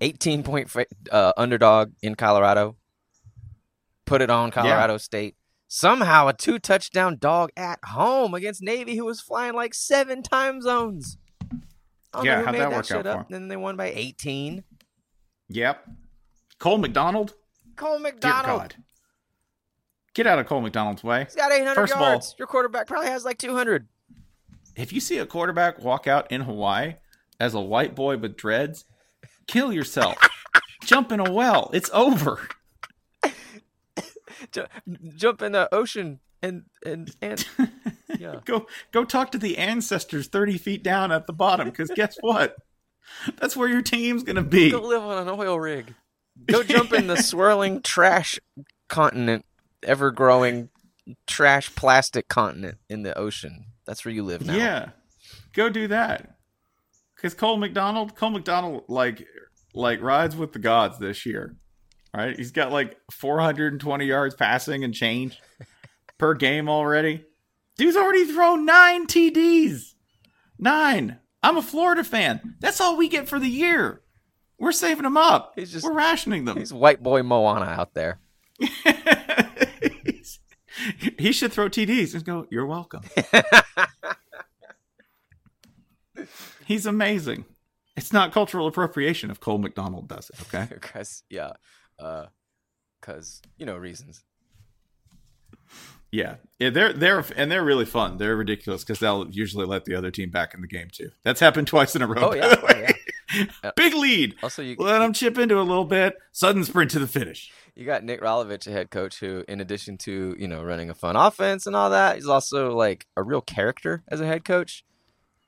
[0.00, 0.74] eighteen point
[1.10, 2.76] uh, underdog in Colorado.
[4.06, 5.34] Put it on Colorado State.
[5.68, 10.62] Somehow a two touchdown dog at home against Navy, who was flying like seven time
[10.62, 11.18] zones.
[12.22, 13.26] Yeah, how'd made that that work shit out up.
[13.28, 13.32] for?
[13.32, 14.64] Then they won by eighteen.
[15.50, 15.86] Yep.
[16.58, 17.34] Cole McDonald.
[17.76, 18.60] Cole Dear McDonald.
[18.60, 18.74] God.
[20.14, 21.24] Get out of Cole McDonald's way.
[21.24, 22.34] He's got 800 First of all- yards.
[22.38, 23.86] Your quarterback probably has like 200.
[24.74, 26.94] If you see a quarterback walk out in Hawaii
[27.38, 28.84] as a white boy with dreads,
[29.46, 30.16] kill yourself.
[30.84, 31.70] Jump in a well.
[31.72, 32.48] It's over.
[34.52, 34.66] Ju-
[35.16, 37.46] jump in the ocean and and and
[38.18, 38.40] yeah.
[38.44, 42.56] Go go talk to the ancestors 30 feet down at the bottom because guess what?
[43.38, 44.70] That's where your team's going to be.
[44.70, 45.94] Go live on an oil rig.
[46.46, 48.38] Go jump in the swirling trash
[48.88, 49.46] continent,
[49.82, 50.68] ever growing
[51.26, 53.64] trash plastic continent in the ocean.
[53.86, 54.54] That's where you live now.
[54.54, 54.90] Yeah.
[55.54, 56.36] Go do that.
[57.16, 59.26] Cuz Cole McDonald, Cole McDonald like
[59.74, 61.56] like rides with the gods this year.
[62.14, 62.36] Right?
[62.36, 65.38] He's got like 420 yards passing and change
[66.18, 67.24] per game already.
[67.76, 69.94] Dude's already thrown 9 TDs.
[70.58, 71.18] 9.
[71.42, 72.56] I'm a Florida fan.
[72.60, 74.00] That's all we get for the year.
[74.58, 75.52] We're saving them up.
[75.54, 76.56] He's just- We're rationing them.
[76.56, 78.18] He's white boy Moana out there.
[81.18, 83.02] He should throw TDs and go, You're welcome.
[86.66, 87.44] He's amazing.
[87.96, 90.68] It's not cultural appropriation if Cole McDonald does it, okay?
[91.30, 91.52] Yeah.
[91.98, 92.26] Uh
[93.00, 94.22] cause you know reasons.
[96.10, 96.36] Yeah.
[96.58, 98.16] yeah they're they're and they're really fun.
[98.16, 101.10] They're ridiculous because they'll usually let the other team back in the game too.
[101.22, 102.30] That's happened twice in a row.
[102.30, 102.92] Oh yeah, oh, yeah.
[103.76, 104.36] Big lead.
[104.42, 106.14] Also you Let them chip into a little bit.
[106.32, 107.52] Sudden sprint to the finish.
[107.74, 110.94] You got Nick Rolovich, a head coach, who, in addition to you know running a
[110.94, 114.84] fun offense and all that, he's also like a real character as a head coach.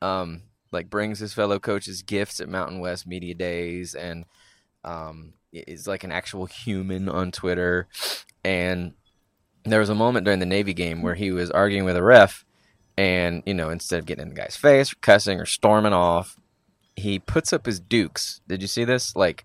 [0.02, 0.42] Um,
[0.72, 4.24] like brings his fellow coaches gifts at Mountain West Media Days, and
[4.84, 7.88] um, is like an actual human on Twitter.
[8.44, 8.94] And
[9.64, 12.44] there was a moment during the Navy game where he was arguing with a ref,
[12.96, 16.38] and you know instead of getting in the guy's face or cussing or storming off,
[16.96, 18.40] he puts up his dukes.
[18.48, 19.14] Did you see this?
[19.14, 19.44] Like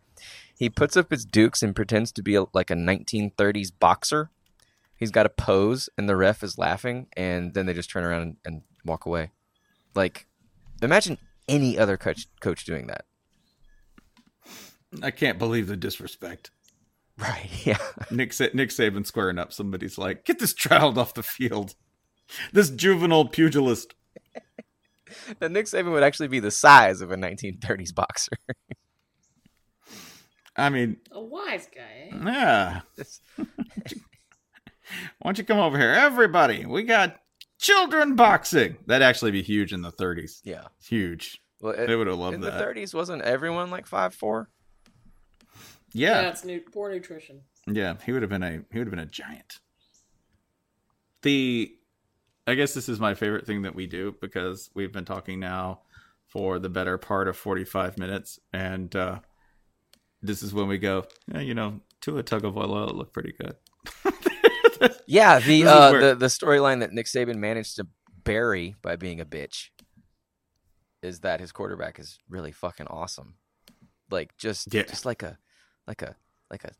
[0.58, 4.30] he puts up his dukes and pretends to be a, like a 1930s boxer.
[4.98, 8.22] He's got a pose, and the ref is laughing, and then they just turn around
[8.22, 9.32] and, and walk away.
[9.94, 10.26] Like,
[10.82, 11.18] imagine
[11.50, 13.06] any other coach coach doing that.
[15.04, 16.52] I can't believe the disrespect.
[17.18, 17.50] Right?
[17.66, 17.78] Yeah.
[18.12, 19.54] Nick Sa- Nick Saban squaring up.
[19.54, 21.76] Somebody's like, get this child off the field.
[22.52, 23.94] This juvenile pugilist.
[25.40, 28.32] that Nick Saban would actually be the size of a 1930s boxer.
[30.58, 32.10] I mean, A wise guy.
[32.12, 32.18] Eh?
[32.26, 32.82] yeah.
[33.38, 33.46] Why
[35.26, 36.66] don't you come over here, everybody?
[36.66, 37.18] We got
[37.60, 38.78] children boxing.
[38.86, 40.42] That'd actually be huge in the 30s.
[40.44, 40.66] yeah.
[40.84, 41.42] Huge.
[41.62, 42.58] Well, They would have loved in that.
[42.58, 44.50] the 30s, wasn't everyone like five four?
[45.98, 47.42] Yeah, Yeah, it's new, poor nutrition.
[47.68, 47.96] yeah.
[48.06, 49.60] He would have been a he would have been a giant.
[51.22, 51.74] The,
[52.46, 55.80] I guess this is my favorite thing that we do because we've been talking now
[56.28, 59.20] for the better part of 45 minutes, and uh
[60.22, 61.06] this is when we go.
[61.32, 63.56] Yeah, you know, Tua Tagovailoa looked pretty good.
[65.08, 67.88] Yeah, the uh, where- the the storyline that Nick Saban managed to
[68.24, 69.70] bury by being a bitch
[71.02, 73.36] is that his quarterback is really fucking awesome.
[74.12, 74.84] Like just Yeah.
[74.84, 75.38] just like a
[75.88, 76.16] like a
[76.50, 76.72] like a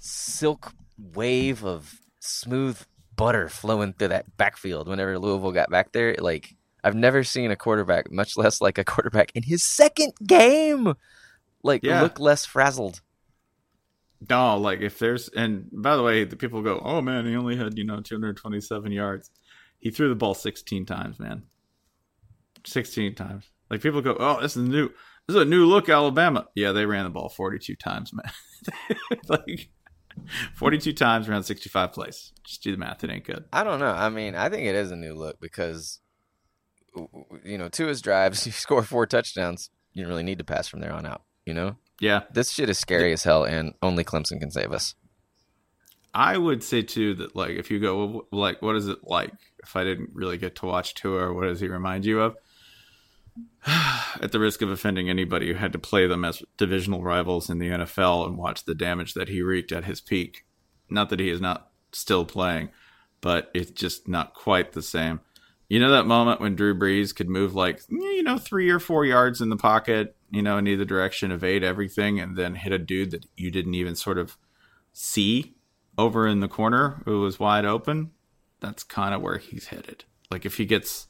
[0.00, 2.80] silk wave of smooth
[3.14, 6.14] butter flowing through that backfield whenever Louisville got back there.
[6.18, 6.54] Like
[6.84, 10.94] I've never seen a quarterback, much less like a quarterback in his second game,
[11.62, 12.02] like Yeah.
[12.02, 13.00] look less frazzled.
[14.30, 17.56] No, like if there's and by the way, the people go, "Oh man, he only
[17.56, 19.30] had you know 227 yards."
[19.78, 21.42] He threw the ball 16 times, man.
[22.64, 23.44] 16 times.
[23.70, 24.90] Like people go, "Oh, this is new.
[25.26, 28.30] This is a new look, Alabama." Yeah, they ran the ball 42 times, man.
[29.28, 29.68] like
[30.54, 32.32] 42 times around 65 plays.
[32.44, 33.04] Just do the math.
[33.04, 33.44] It ain't good.
[33.52, 33.90] I don't know.
[33.90, 36.00] I mean, I think it is a new look because,
[37.44, 39.70] you know, to his drives, you score four touchdowns.
[39.92, 41.22] You don't really need to pass from there on out.
[41.44, 44.96] You know, Yeah, this shit is scary as hell, and only Clemson can save us.
[46.12, 49.32] I would say too that like if you go well, like what is it like
[49.62, 52.36] if I didn't really get to watch Tua, what does he remind you of?
[54.20, 57.58] At the risk of offending anybody who had to play them as divisional rivals in
[57.58, 60.44] the NFL and watch the damage that he wreaked at his peak.
[60.88, 62.70] Not that he is not still playing,
[63.20, 65.20] but it's just not quite the same.
[65.68, 69.04] You know that moment when Drew Brees could move like you know three or four
[69.04, 72.78] yards in the pocket, you know, in either direction, evade everything, and then hit a
[72.78, 74.36] dude that you didn't even sort of
[74.92, 75.56] see
[75.98, 78.12] over in the corner who was wide open,
[78.60, 80.04] that's kind of where he's headed.
[80.30, 81.08] Like if he gets,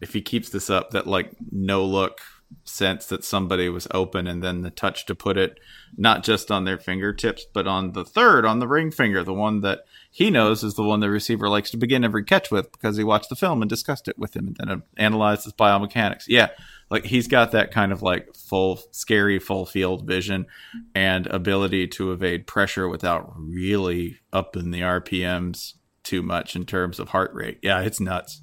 [0.00, 2.20] if he keeps this up, that like no look
[2.64, 5.58] sense that somebody was open and then the touch to put it
[5.96, 9.60] not just on their fingertips, but on the third, on the ring finger, the one
[9.60, 12.96] that he knows is the one the receiver likes to begin every catch with because
[12.96, 16.24] he watched the film and discussed it with him and then analyzed his biomechanics.
[16.26, 16.48] Yeah.
[16.90, 20.46] Like he's got that kind of like full, scary, full field vision
[20.94, 27.10] and ability to evade pressure without really upping the RPMs too much in terms of
[27.10, 27.58] heart rate.
[27.62, 28.42] Yeah, it's nuts.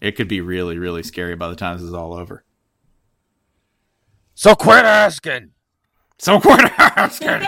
[0.00, 2.44] It could be really, really scary by the time this is all over.
[4.34, 5.50] So quit asking.
[6.18, 7.46] So quit asking.